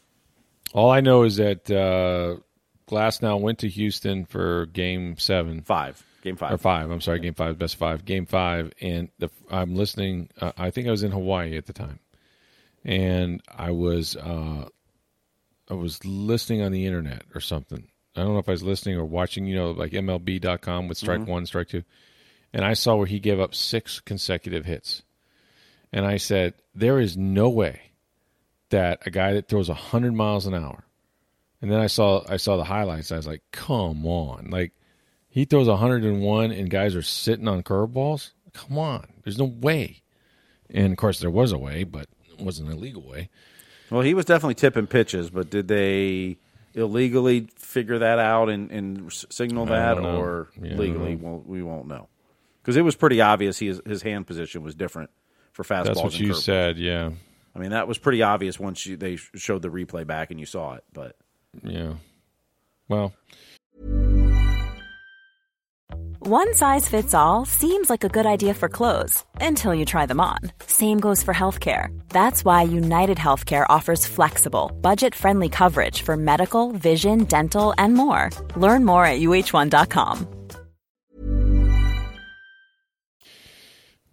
[0.74, 2.40] all I know is that uh,
[2.90, 6.90] Glasnow went to Houston for Game Seven, five, Game Five, or five.
[6.90, 10.30] I'm sorry, Game Five, best five, Game Five, and the, I'm listening.
[10.40, 12.00] Uh, I think I was in Hawaii at the time,
[12.86, 14.70] and I was uh,
[15.70, 17.86] I was listening on the internet or something.
[18.16, 21.20] I don't know if I was listening or watching, you know, like MLB.com with strike
[21.20, 21.32] mm-hmm.
[21.32, 21.84] one, strike two,
[22.54, 25.04] and I saw where he gave up six consecutive hits,
[25.92, 27.92] and I said, there is no way
[28.70, 30.86] that a guy that throws hundred miles an hour,
[31.62, 33.12] and then I saw I saw the highlights.
[33.12, 34.74] I was like, come on, like
[35.30, 38.32] he throws 101 and guys are sitting on curveballs.
[38.54, 40.02] Come on, there's no way.
[40.70, 43.30] And of course, there was a way, but it wasn't an illegal way.
[43.90, 46.38] Well, he was definitely tipping pitches, but did they
[46.74, 51.16] illegally figure that out and, and signal that, or yeah, legally?
[51.16, 52.10] Well, we won't know
[52.62, 55.10] because it was pretty obvious his his hand position was different
[55.58, 55.86] for fastballs.
[55.86, 57.10] That's what you said, yeah.
[57.56, 60.46] I mean, that was pretty obvious once you, they showed the replay back and you
[60.46, 60.84] saw it.
[60.94, 61.16] But
[61.64, 61.94] yeah,
[62.88, 63.14] well.
[66.20, 70.20] One size fits all seems like a good idea for clothes until you try them
[70.20, 70.40] on.
[70.68, 71.88] Same goes for healthcare.
[72.10, 78.30] That's why United Healthcare offers flexible, budget friendly coverage for medical, vision, dental, and more.
[78.56, 80.37] Learn more at uh1.com.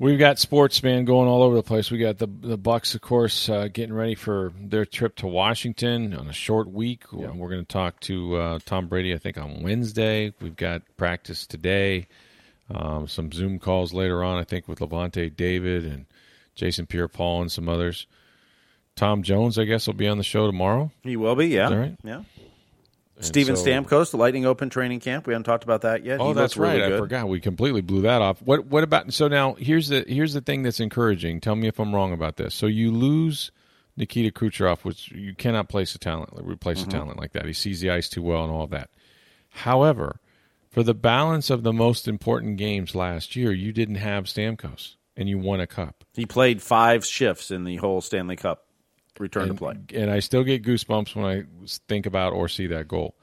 [0.05, 1.91] We've got sports, man, going all over the place.
[1.91, 6.13] We got the the Bucks, of course, uh, getting ready for their trip to Washington
[6.13, 7.11] on a short week.
[7.33, 10.35] We're going to talk to uh, Tom Brady, I think, on Wednesday.
[10.43, 12.07] We've got practice today,
[12.69, 16.05] um, some Zoom calls later on, I think, with Lavonte David and
[16.55, 18.07] Jason Pierre-Paul and some others.
[18.97, 20.93] Tom Jones, I guess, will be on the show tomorrow.
[21.03, 21.73] He will be, yeah.
[21.73, 21.97] Right?
[22.05, 22.25] Yeah.
[23.21, 25.27] Steven so, Stamkos, the Lightning Open training camp.
[25.27, 26.21] We haven't talked about that yet.
[26.21, 26.83] Oh, he that's right.
[26.83, 27.29] I forgot.
[27.29, 28.43] We completely blew that off.
[28.43, 29.13] What What about?
[29.13, 31.41] So now here's the here's the thing that's encouraging.
[31.41, 32.55] Tell me if I'm wrong about this.
[32.55, 33.53] So you lose
[33.97, 36.91] Nikita Kucherov, which you cannot place a talent, replace mm-hmm.
[36.91, 37.47] a talent like that.
[37.47, 38.91] He sees the ice too well and all of that.
[39.51, 40.19] However,
[40.71, 45.29] for the balance of the most important games last year, you didn't have Stamkos, and
[45.29, 46.03] you won a cup.
[46.15, 48.67] He played five shifts in the whole Stanley Cup
[49.19, 49.77] return and, to play.
[49.95, 51.45] And I still get goosebumps when I
[51.89, 53.17] think about or see that goal.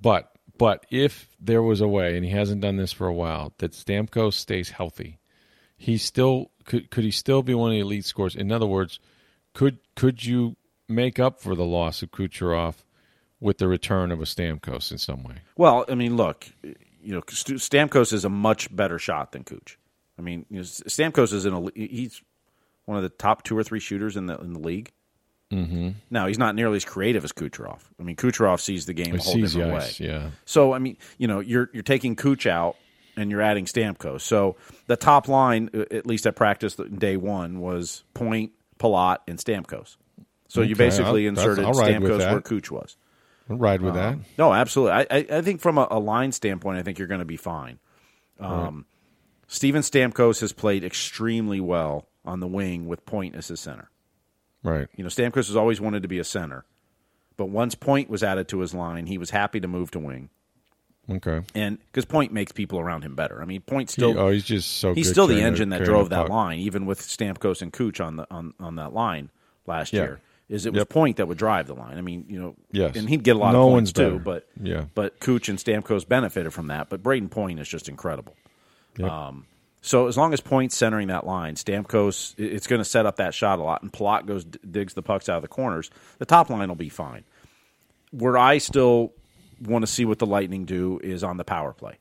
[0.00, 3.54] But but if there was a way, and he hasn't done this for a while,
[3.58, 5.18] that Stamkos stays healthy,
[5.76, 8.36] he still could could he still be one of the elite scorers?
[8.36, 9.00] In other words,
[9.52, 10.56] could could you
[10.88, 12.84] make up for the loss of Kucherov
[13.40, 15.36] with the return of a Stamkos in some way?
[15.56, 19.76] Well, I mean, look, you know, Stamkos is a much better shot than Kuch.
[20.18, 22.22] I mean, you know, Stamkos is an he's
[22.84, 24.92] one of the top two or three shooters in the in the league.
[25.52, 25.90] Mm-hmm.
[26.10, 27.80] Now he's not nearly as creative as Kucherov.
[28.00, 29.90] I mean, Kucherov sees the game he a whole different way.
[29.98, 30.30] Yeah.
[30.44, 32.76] So I mean, you know, you're you're taking Kuch out
[33.16, 34.22] and you're adding Stamkos.
[34.22, 39.96] So the top line, at least at practice day one, was Point, Palat, and Stamkos.
[40.48, 42.96] So okay, you basically I'll, inserted Stamkos where Kuch was.
[43.48, 44.18] I'll ride with uh, that.
[44.38, 44.92] No, absolutely.
[44.92, 47.36] I, I, I think from a, a, line standpoint, I think you're going to be
[47.36, 47.78] fine.
[48.40, 48.84] Um, right.
[49.48, 53.90] Steven Stamkos has played extremely well on the wing with Point as his center.
[54.64, 54.88] Right.
[54.96, 56.64] You know, Stamkos has always wanted to be a center,
[57.36, 60.30] but once Point was added to his line, he was happy to move to wing.
[61.08, 61.42] Okay.
[61.54, 63.42] And because Point makes people around him better.
[63.42, 64.14] I mean, Point still.
[64.14, 64.94] He, oh, he's just so.
[64.94, 68.26] He's still the engine that drove that line, even with Stamkos and Kuch on the
[68.30, 69.30] on, on that line
[69.66, 70.02] last yeah.
[70.02, 70.20] year.
[70.48, 70.84] Is it was.
[70.86, 71.98] Point that would drive the line?
[71.98, 72.96] I mean, you know, yes.
[72.96, 74.18] and he'd get a lot no of points too.
[74.18, 76.88] But yeah, but Kuch and Stamkos benefited from that.
[76.88, 78.34] But Brayden Point is just incredible.
[78.96, 79.10] Yep.
[79.10, 79.46] Um,
[79.84, 83.34] so as long as Point's centering that line, Stamkos it's going to set up that
[83.34, 85.90] shot a lot, and Palat goes digs the pucks out of the corners.
[86.18, 87.24] The top line will be fine.
[88.10, 89.12] Where I still
[89.62, 91.98] want to see what the Lightning do is on the power play,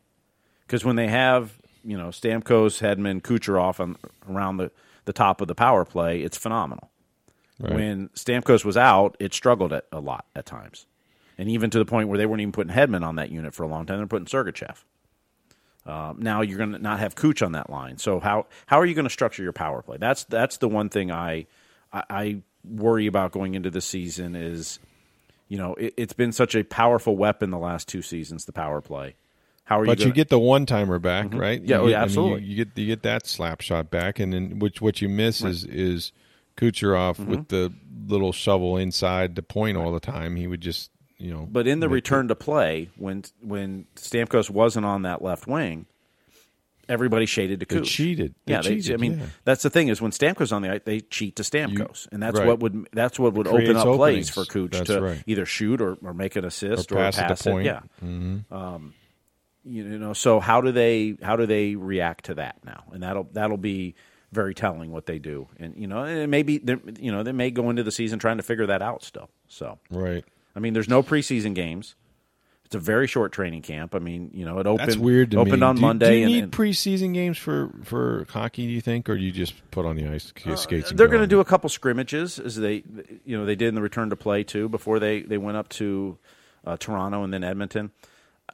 [0.66, 3.98] because when they have you know Stamkos, Hedman, Kucherov on,
[4.30, 4.72] around the
[5.04, 6.90] the top of the power play, it's phenomenal.
[7.60, 7.74] Right.
[7.74, 10.86] When Stamkos was out, it struggled at, a lot at times,
[11.38, 13.64] and even to the point where they weren't even putting Hedman on that unit for
[13.64, 13.98] a long time.
[13.98, 14.86] They're putting Sergachev.
[15.86, 17.98] Uh, now you're going to not have Kuch on that line.
[17.98, 19.98] So how how are you going to structure your power play?
[20.00, 21.48] That's that's the one thing I,
[21.92, 24.80] I, I worry about going into the season is,
[25.50, 28.80] you know, it, has been such a powerful weapon the last two seasons, the power
[28.80, 29.16] play.
[29.66, 30.06] How are but you?
[30.06, 31.40] But you get the one timer back, mm-hmm.
[31.40, 31.62] right?
[31.62, 32.38] Yeah, you, yeah absolutely.
[32.38, 35.02] I mean, you, you, get you get that slap shot back, and then which what
[35.02, 35.52] you miss right.
[35.52, 36.12] is is
[36.56, 37.30] Kucherov mm-hmm.
[37.30, 37.74] with the
[38.08, 40.36] little shovel inside the point all the time.
[40.38, 40.92] He would just
[41.24, 41.48] you know.
[41.50, 45.86] But in the return to play, when when Stamkos wasn't on that left wing,
[46.90, 48.36] everybody shaded to They cheated.
[48.46, 49.26] They yeah, they, cheated, I mean, yeah.
[49.46, 52.38] that's the thing is when Stamkos on the ice, they cheat to Stamkos, and that's
[52.38, 52.48] right.
[52.48, 53.98] what would that's what would open up openings.
[53.98, 55.24] plays for Cooch That's to right.
[55.26, 57.68] either shoot or, or make an assist Or or, pass point.
[57.68, 57.82] it.
[58.02, 58.94] Yeah, um,
[59.64, 60.14] you know.
[60.14, 62.84] So how do they how do they react to that now?
[62.92, 63.96] And that'll that'll be
[64.34, 65.48] very telling what they do.
[65.58, 66.62] And you know, and maybe
[67.00, 69.30] you know they may go into the season trying to figure that out still.
[69.48, 70.26] So Right.
[70.56, 71.96] I mean, there's no preseason games.
[72.66, 73.94] It's a very short training camp.
[73.94, 75.68] I mean, you know, it opened That's weird to opened me.
[75.68, 76.10] on do, Monday.
[76.10, 78.66] Do you need and- preseason games for for hockey?
[78.66, 80.72] Do you think, or do you just put on the ice skates?
[80.72, 82.84] and Uh, they're go going to do a couple scrimmages as they,
[83.26, 85.70] you know, they did in the return to play too before they they went up
[85.70, 86.18] to
[86.66, 87.92] uh, Toronto and then Edmonton.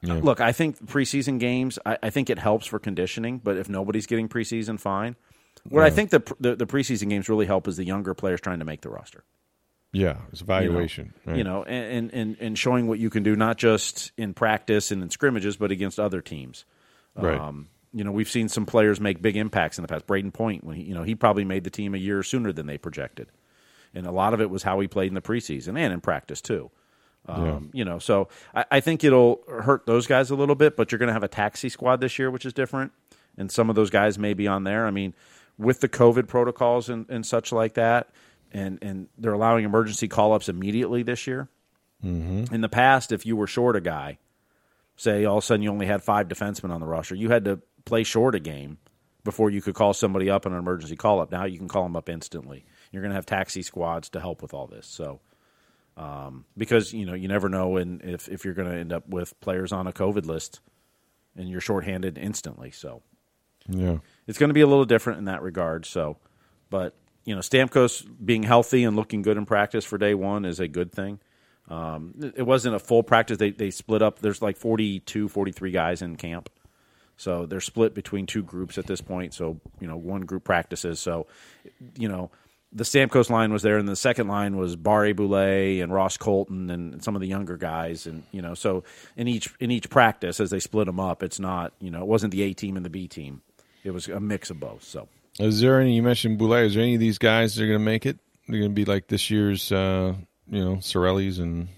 [0.08, 1.78] Uh, Look, I think preseason games.
[1.86, 5.16] I, I think it helps for conditioning, but if nobody's getting preseason, fine.
[5.68, 8.60] What I think the, the the preseason games really help is the younger players trying
[8.60, 9.24] to make the roster.
[9.92, 11.14] Yeah, it's you know, evaluation.
[11.26, 11.38] right.
[11.38, 15.02] You know, and, and and showing what you can do, not just in practice and
[15.02, 16.66] in scrimmages, but against other teams.
[17.16, 17.40] Right.
[17.40, 20.06] Um, you know, we've seen some players make big impacts in the past.
[20.06, 22.68] Brayden Point, when he, you know, he probably made the team a year sooner than
[22.68, 23.30] they projected,
[23.96, 26.40] and a lot of it was how he played in the preseason and in practice
[26.40, 26.70] too.
[27.26, 30.92] Um, You know, so I, I think it'll hurt those guys a little bit, but
[30.92, 32.92] you're going to have a taxi squad this year, which is different,
[33.38, 34.86] and some of those guys may be on there.
[34.86, 35.14] I mean,
[35.58, 38.10] with the COVID protocols and, and such like that,
[38.52, 41.50] and and they're allowing emergency call ups immediately this year.
[42.04, 42.54] Mm-hmm.
[42.54, 44.18] In the past, if you were short a guy,
[44.96, 47.46] say all of a sudden you only had five defensemen on the roster, you had
[47.46, 48.78] to play short a game
[49.24, 51.32] before you could call somebody up on an emergency call up.
[51.32, 52.66] Now you can call them up instantly.
[52.92, 54.88] You're going to have taxi squads to help with all this.
[54.88, 55.20] So,
[55.98, 59.08] um, because you know you never know when if if you're going to end up
[59.08, 60.62] with players on a COVID list
[61.36, 62.72] and you're shorthanded instantly.
[62.72, 63.02] So
[63.68, 63.98] yeah.
[64.28, 65.86] it's going to be a little different in that regard.
[65.86, 66.18] So,
[66.70, 66.96] but
[67.30, 70.68] you know, Stamkos being healthy and looking good in practice for day one is a
[70.68, 71.20] good thing.
[71.68, 73.38] Um, it- wasn't a full practice.
[73.38, 74.18] They they split up.
[74.18, 76.50] There's like 42, 43 guys in camp.
[77.18, 79.36] So they're split between two groups at this point.
[79.36, 81.00] So, you know, one group practices.
[81.00, 81.28] So,
[82.00, 82.32] you know,
[82.74, 87.04] the Stamkos line was there, and the second line was Barré-Boulet and Ross Colton and
[87.04, 88.08] some of the younger guys.
[88.08, 88.84] And, you know, so
[89.16, 92.08] in each in each practice, as they split them up, it's not, you know, it
[92.08, 93.44] wasn't the A team and the B team.
[93.84, 94.84] It was a mix of both.
[94.84, 95.08] So,
[95.40, 95.96] Is there any?
[95.96, 96.66] You mentioned Boulet.
[96.68, 98.18] Is there any of these guys that are going to make it?
[98.48, 100.14] They're going to be like this year's, uh,
[100.50, 101.70] you know, Cirellis and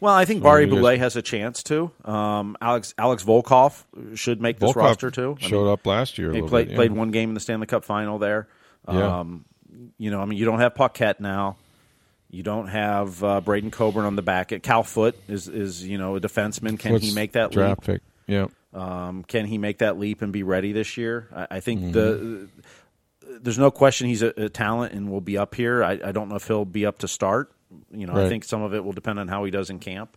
[0.00, 1.90] well, I think Barré-Boulet has a chance to.
[2.04, 3.84] Um, Alex Alex Volkov
[4.16, 5.36] should make this Volkov roster too.
[5.40, 6.32] I Showed mean, up last year.
[6.32, 6.76] A He played bit, yeah.
[6.76, 8.48] played one game in the Stanley Cup final there.
[8.88, 9.20] Yeah.
[9.20, 9.44] Um,
[9.98, 11.56] you know, I mean, you don't have Paquette now.
[12.30, 14.52] You don't have uh, Braydon Coburn on the back.
[14.62, 16.78] Cal Foote is is you know a defenseman.
[16.78, 18.00] Can he make that draft leap?
[18.00, 18.02] pick?
[18.26, 18.46] Yeah.
[18.74, 21.28] Um, can he make that leap and be ready this year?
[21.34, 21.92] I, I think Mm-hmm.
[21.92, 22.48] the
[23.40, 25.82] there's no question he's a, a talent and will be up here.
[25.82, 27.52] I, I don't know if he'll be up to start.
[27.90, 30.16] You know, I think some of it will depend on how he does in camp.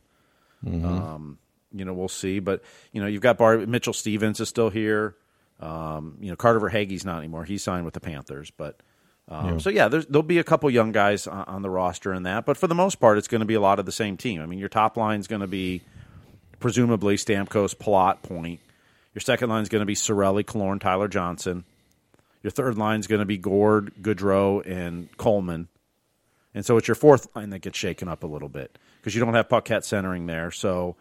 [0.66, 0.86] Mm-hmm.
[0.86, 1.38] Um,
[1.74, 2.40] you know, we'll see.
[2.40, 5.16] But you know, you've got Bar- Mitchell Stephens is still here.
[5.60, 7.46] Um, you know, Carter Verhaeghe's not anymore.
[7.46, 8.82] He's signed with the Panthers, but.
[9.28, 12.24] Um, So yeah, there's, there'll be a couple young guys on, on the roster in
[12.24, 14.18] that, but for the most part, it's going to be a lot of the same
[14.18, 14.40] team.
[14.42, 15.82] I mean, your top line is going to be
[16.60, 18.60] presumably Stamkos, Palat, Point.
[19.16, 21.64] Your second line is going to be Cirelli, Killorn, Tyler Johnson.
[22.46, 25.68] Your third line is going to be Gourde, Goodrow, and Coleman.
[26.54, 29.26] And so it's your fourth line that gets shaken up a little bit because you
[29.26, 30.52] don't have Paquette centering there.
[30.52, 30.96] So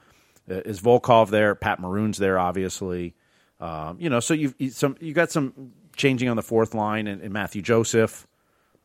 [0.51, 1.55] uh, is Volkov there?
[1.55, 3.15] Pat Maroon's there, obviously.
[3.61, 7.07] Um, you know, so you've you, some you got some changing on the fourth line
[7.07, 8.27] and, and Mathieu Joseph.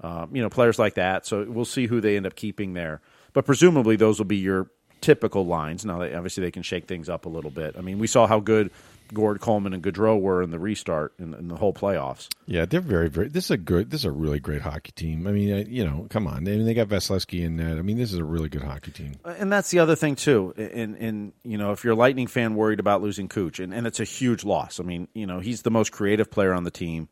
[0.01, 1.25] Um, you know, players like that.
[1.25, 2.99] So we'll see who they end up keeping there.
[3.31, 4.69] But presumably those will be your
[5.09, 5.83] typical lines.
[5.85, 7.75] Now, they, obviously, they can shake things up a little bit.
[7.75, 8.69] I mean, we saw how good
[9.11, 12.27] Gourde, Coleman, and Goodrow were in the restart in, in the whole playoffs.
[12.45, 13.27] Yeah, they're very, very.
[13.27, 13.89] This is a good.
[13.89, 15.25] This is a really great hockey team.
[15.25, 16.35] I mean, uh, you know, come on.
[16.35, 17.79] I mean, they got Vasilevskiy in that.
[17.79, 19.13] I mean, this is a really good hockey team.
[19.25, 20.53] And that's the other thing too.
[20.55, 23.87] And and you know, if you're a Lightning fan worried about losing Cooch, and, and
[23.87, 24.79] it's a huge loss.
[24.79, 27.09] I mean, you know, he's the most creative player on the team,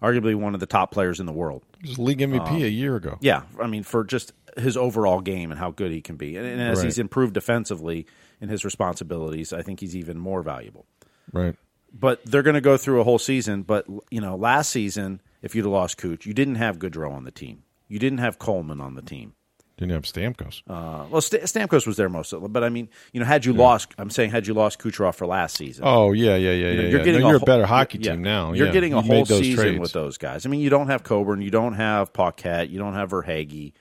[0.00, 1.62] arguably one of the top players in the world.
[1.82, 3.18] He league MVP a year ago.
[3.20, 6.46] Yeah, I mean, for just his overall game and how good he can be, and,
[6.46, 6.84] and as Right.
[6.86, 8.06] he's improved defensively
[8.40, 10.86] in his responsibilities, I think he's even more valuable.
[11.32, 11.56] Right.
[11.92, 13.62] But they're going to go through a whole season.
[13.62, 17.24] But you know, last season, if you'd have lost Cooch, you didn't have Goodrow on
[17.24, 17.62] the team.
[17.88, 19.34] You didn't have Coleman on the team.
[19.76, 20.62] Didn't have Stamkos.
[20.68, 23.44] Uh, well, St- Stamkos was there most of it, but I mean, you know, had
[23.44, 26.52] you lost, I'm saying, had you lost Kucherov for last season, oh yeah, yeah, yeah,
[26.52, 26.88] you know, yeah.
[26.90, 27.04] you're yeah.
[27.04, 28.12] getting No, a you're whole- a better hockey yeah.
[28.12, 28.52] team now.
[28.52, 28.72] You're yeah.
[28.72, 29.80] getting a You've whole season trades.
[29.80, 30.46] with those guys.
[30.46, 33.72] I mean, you don't have Coburn, you don't have Paquette, you don't have Verhaeghe,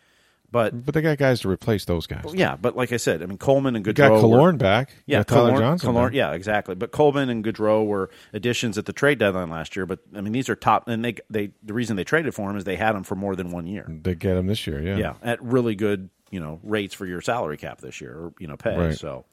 [0.54, 2.24] but But they got guys to replace those guys.
[2.34, 4.92] yeah, but like I said, I mean, Coleman and You got Killorn back.
[5.06, 5.94] You yeah, got Tyler Killorn- Johnson.
[5.96, 6.14] Back.
[6.14, 6.76] yeah, exactly.
[6.76, 9.86] But Coleman and Goodrow were additions at the trade deadline last year.
[9.86, 12.56] But I mean, these are top, and they they the reason they traded for him
[12.56, 13.86] is they had him for more than one year.
[13.90, 14.82] They get him this year.
[14.82, 14.98] Yeah.
[14.98, 18.48] Yeah, at really good you know rates for your salary cap this year or you
[18.48, 18.78] know pay.
[18.78, 18.98] Right.
[18.98, 19.26] So,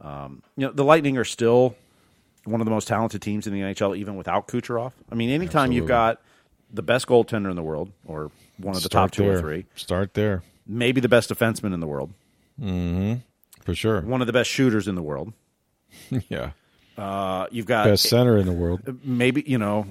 [0.00, 1.76] um, you know, the Lightning are still
[2.44, 4.92] one of the most talented teams in the NHL, even without Kucherov.
[5.10, 5.76] I mean, anytime Absolutely.
[5.76, 6.20] you've got
[6.72, 9.38] the best goaltender in the world, or one of the Start top two there.
[9.38, 12.12] or three, Start there maybe the best defenseman in the world,
[12.58, 14.00] for sure.
[14.02, 15.32] one of the best shooters in the world.
[16.28, 16.50] yeah,
[16.98, 18.80] Uh, you've got best center in the world.
[19.04, 19.86] maybe you know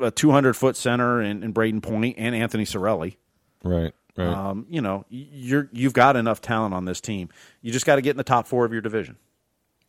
[0.00, 3.16] a 200 foot center in, in Brayden Point and Anthony Cirelli.
[3.62, 4.26] Right, right.
[4.26, 7.28] Um, you know, you're you've got enough talent on this team.
[7.62, 9.16] You just got to get in the top four of your division.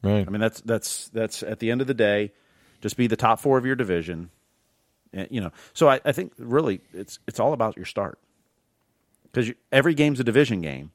[0.03, 0.27] right.
[0.27, 2.33] I mean, that's that's that's at the end of the day,
[2.81, 4.29] just be the top four of your division.
[5.13, 8.19] And, you know, so I, I think really it's it's all about your start
[9.31, 10.91] because every game's a division game.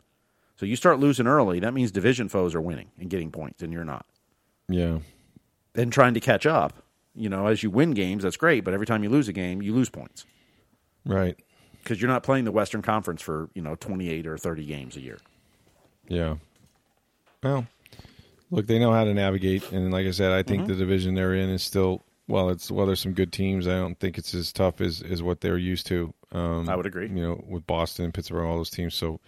[0.57, 3.73] So you start losing early, that means division foes are winning and getting points, and
[3.73, 4.07] you're not.
[4.69, 4.99] yeah,
[5.75, 6.83] And trying to catch up,
[7.15, 8.65] you know, as you win games, that's great.
[8.65, 10.25] But every time you lose a game, you lose points
[11.05, 11.37] right.
[11.83, 15.01] because you're not playing the Western Conference for you know 28 or 30 games a
[15.01, 15.19] year.
[16.09, 16.37] Yeah.
[17.43, 17.67] Well,
[18.51, 20.49] look, they know how to navigate, and like I said, I Mm-hmm.
[20.49, 22.49] think the division they're in is still well.
[22.51, 23.69] It's well, there's some good teams.
[23.69, 26.13] I don't think it's as tough as as what they're used to.
[26.37, 27.09] Um, I would agree.
[27.09, 28.95] You know, with Boston and Pittsburgh, all those teams.
[28.95, 29.21] So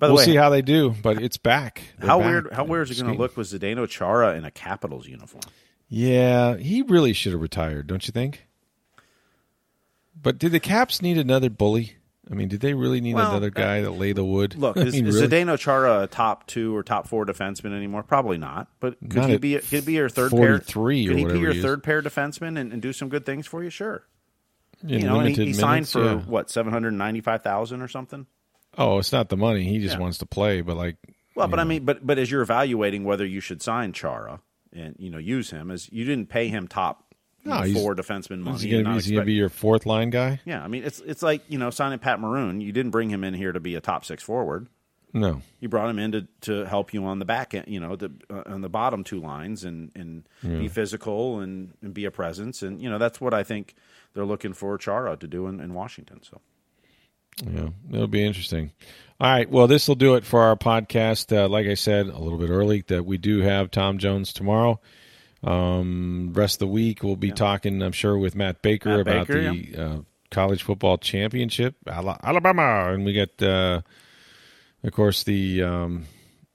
[0.00, 1.82] we'll way, see how they do, but it's back.
[1.98, 2.26] They're how back.
[2.26, 5.44] weird how weird is it going to look with Zdeno Chara in a Capitals uniform?
[5.88, 8.46] Yeah, he really should have retired, don't you think?
[10.20, 11.96] But did the Caps need another bully?
[12.30, 14.54] I mean, did they really need Well, another guy that lay the wood?
[14.56, 15.28] Look, I is, mean, is really?
[15.28, 18.02] Zdeno Chara a top two or top four defenseman anymore?
[18.02, 18.68] Probably not.
[18.80, 19.54] But could Not he be?
[19.54, 20.58] Could he be your third pair?
[20.58, 23.46] 43 or Could he be your third pair defenseman and, and do some good things
[23.46, 23.70] for you?
[23.70, 24.04] Sure.
[24.84, 26.14] You know, and he, he signed for yeah.
[26.16, 28.26] what seven hundred ninety five thousand or something.
[28.76, 29.64] Oh, it's not the money.
[29.64, 30.00] He just Yeah.
[30.00, 30.60] wants to play.
[30.62, 30.96] But like,
[31.34, 34.40] Well, but you I mean, but but as you're evaluating whether you should sign Chara
[34.72, 37.14] and you know use him, as you didn't pay him top
[37.44, 38.56] No, know, four defenseman money.
[38.56, 40.40] is he going to be your fourth line guy?
[40.44, 42.60] yeah, I mean, it's it's like you know signing Pat Maroon.
[42.60, 44.68] You didn't bring him in here to be a top six forward.
[45.14, 45.42] No.
[45.60, 48.10] You brought him in to, to help you on the back end, you know, the,
[48.30, 52.62] uh, on the bottom two lines and, and be physical and, and be a presence.
[52.62, 53.74] And, you know, that's what I think
[54.14, 56.20] they're looking for Chara to do in, in Washington.
[56.22, 56.40] So,
[57.50, 58.72] Yeah, it'll be interesting.
[59.20, 61.36] All right, well, this will do it for our podcast.
[61.36, 64.80] Uh, like I said, a little bit early that we do have Tom Jones tomorrow.
[65.44, 69.26] Um, rest of the week we'll be talking, I'm sure, with Matt Baker Matt about
[69.26, 69.96] Baker, the uh,
[70.30, 73.82] college football championship, Alabama, and we got, uh,
[74.82, 76.06] of course, the um,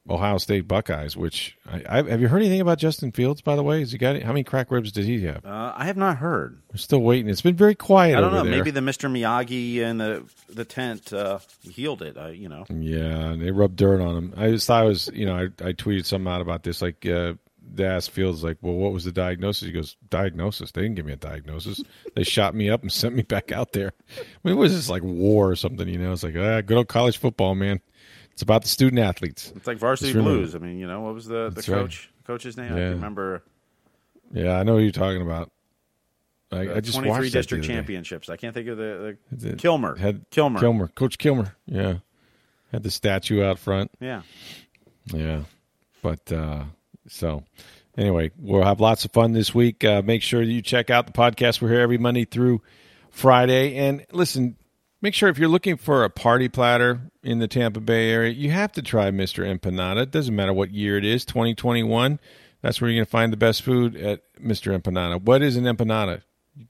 [0.10, 1.18] Ohio State Buckeyes.
[1.18, 3.41] Which I, I, have you heard anything about Justin Fields?
[3.41, 5.45] By the way, has he got how many crack ribs did he have?
[5.45, 6.62] uh, I have not heard.
[6.72, 7.30] We're still waiting.
[7.30, 8.18] It's been very quiet.
[8.18, 8.43] I don't know.
[8.43, 8.51] there.
[8.51, 9.10] Maybe the Mr.
[9.10, 12.18] Miyagi and the, the tent uh, healed it.
[12.18, 14.34] I, you know, Yeah, and they rubbed dirt on him.
[14.38, 16.82] I just thought it was, you know, I, I tweeted something out about this.
[16.82, 17.34] Like, uh,
[17.74, 19.68] they asked Fields, like, well, what was the diagnosis?
[19.68, 20.72] He goes, diagnosis?
[20.72, 21.82] They didn't give me a diagnosis.
[22.16, 23.93] they shot me up and sent me back out there.
[24.18, 26.14] I mean, it was just like war or something, you know?
[26.14, 27.82] It's like, ah, good old college football, man.
[28.38, 29.52] It's about the student athletes.
[29.56, 30.54] it's like Varsity Just remember- Blues.
[30.54, 31.80] I mean, you know, what was the, the That's right.
[31.82, 32.72] coach coach's name?
[32.72, 32.84] I Yeah.
[32.90, 33.42] can remember.
[34.32, 35.52] Yeah, I know who you're talking about.
[36.52, 37.74] I, I just 23 watched district other day.
[37.80, 38.30] championships.
[38.30, 39.96] I can't think of the, the Kilmer.
[39.96, 40.60] Had, Kilmer.
[40.60, 40.88] Kilmer.
[40.90, 41.56] Coach Kilmer.
[41.66, 41.96] Yeah.
[42.72, 43.90] Had the statue out front.
[44.00, 44.22] Yeah.
[45.08, 45.42] Yeah.
[46.04, 46.66] But uh
[47.08, 47.44] so
[47.98, 49.84] anyway, we'll have lots of fun this week.
[49.84, 51.60] Uh, make sure you check out the podcast.
[51.60, 52.62] We're here every Monday through
[53.10, 53.78] Friday.
[53.78, 54.58] And listen,
[55.02, 58.52] make sure if you're looking for a party platter in the Tampa Bay area, you
[58.52, 59.45] have to try Mr.
[59.45, 60.04] Empanada.
[60.04, 62.20] It doesn't matter what year it is, 2021.
[62.62, 64.78] That's where you're going to find the best food at Mr.
[64.78, 65.22] Empanada.
[65.22, 66.22] What is an empanada?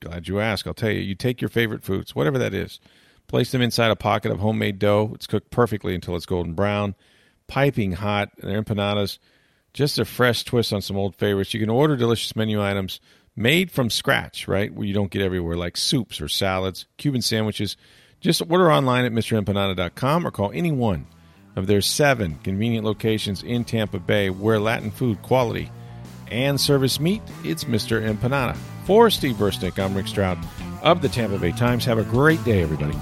[0.01, 0.67] Glad you asked.
[0.67, 0.99] I'll tell you.
[0.99, 2.80] You take your favorite foods, whatever that is,
[3.28, 5.11] place them inside a pocket of homemade dough.
[5.15, 6.95] It's cooked perfectly until it's golden brown,
[7.47, 8.30] piping hot.
[8.38, 9.17] They're empanadas,
[9.73, 11.53] just a fresh twist on some old favorites.
[11.53, 12.99] You can order delicious menu items
[13.36, 14.73] made from scratch, right?
[14.73, 17.78] Where you don't get everywhere, like soups or salads, Cuban sandwiches.
[18.20, 21.05] Just order online at MrEmpanada.com or call any one
[21.55, 25.72] of their seven convenient locations in Tampa Bay where Latin food quality
[26.32, 27.22] and service meet.
[27.43, 28.01] It's Mr.
[28.01, 28.55] Empanada.
[28.86, 30.38] For Steve Versnick, I'm Rick Stroud
[30.82, 31.86] of the Tampa Bay Times.
[31.86, 32.97] Have a great day, everybody.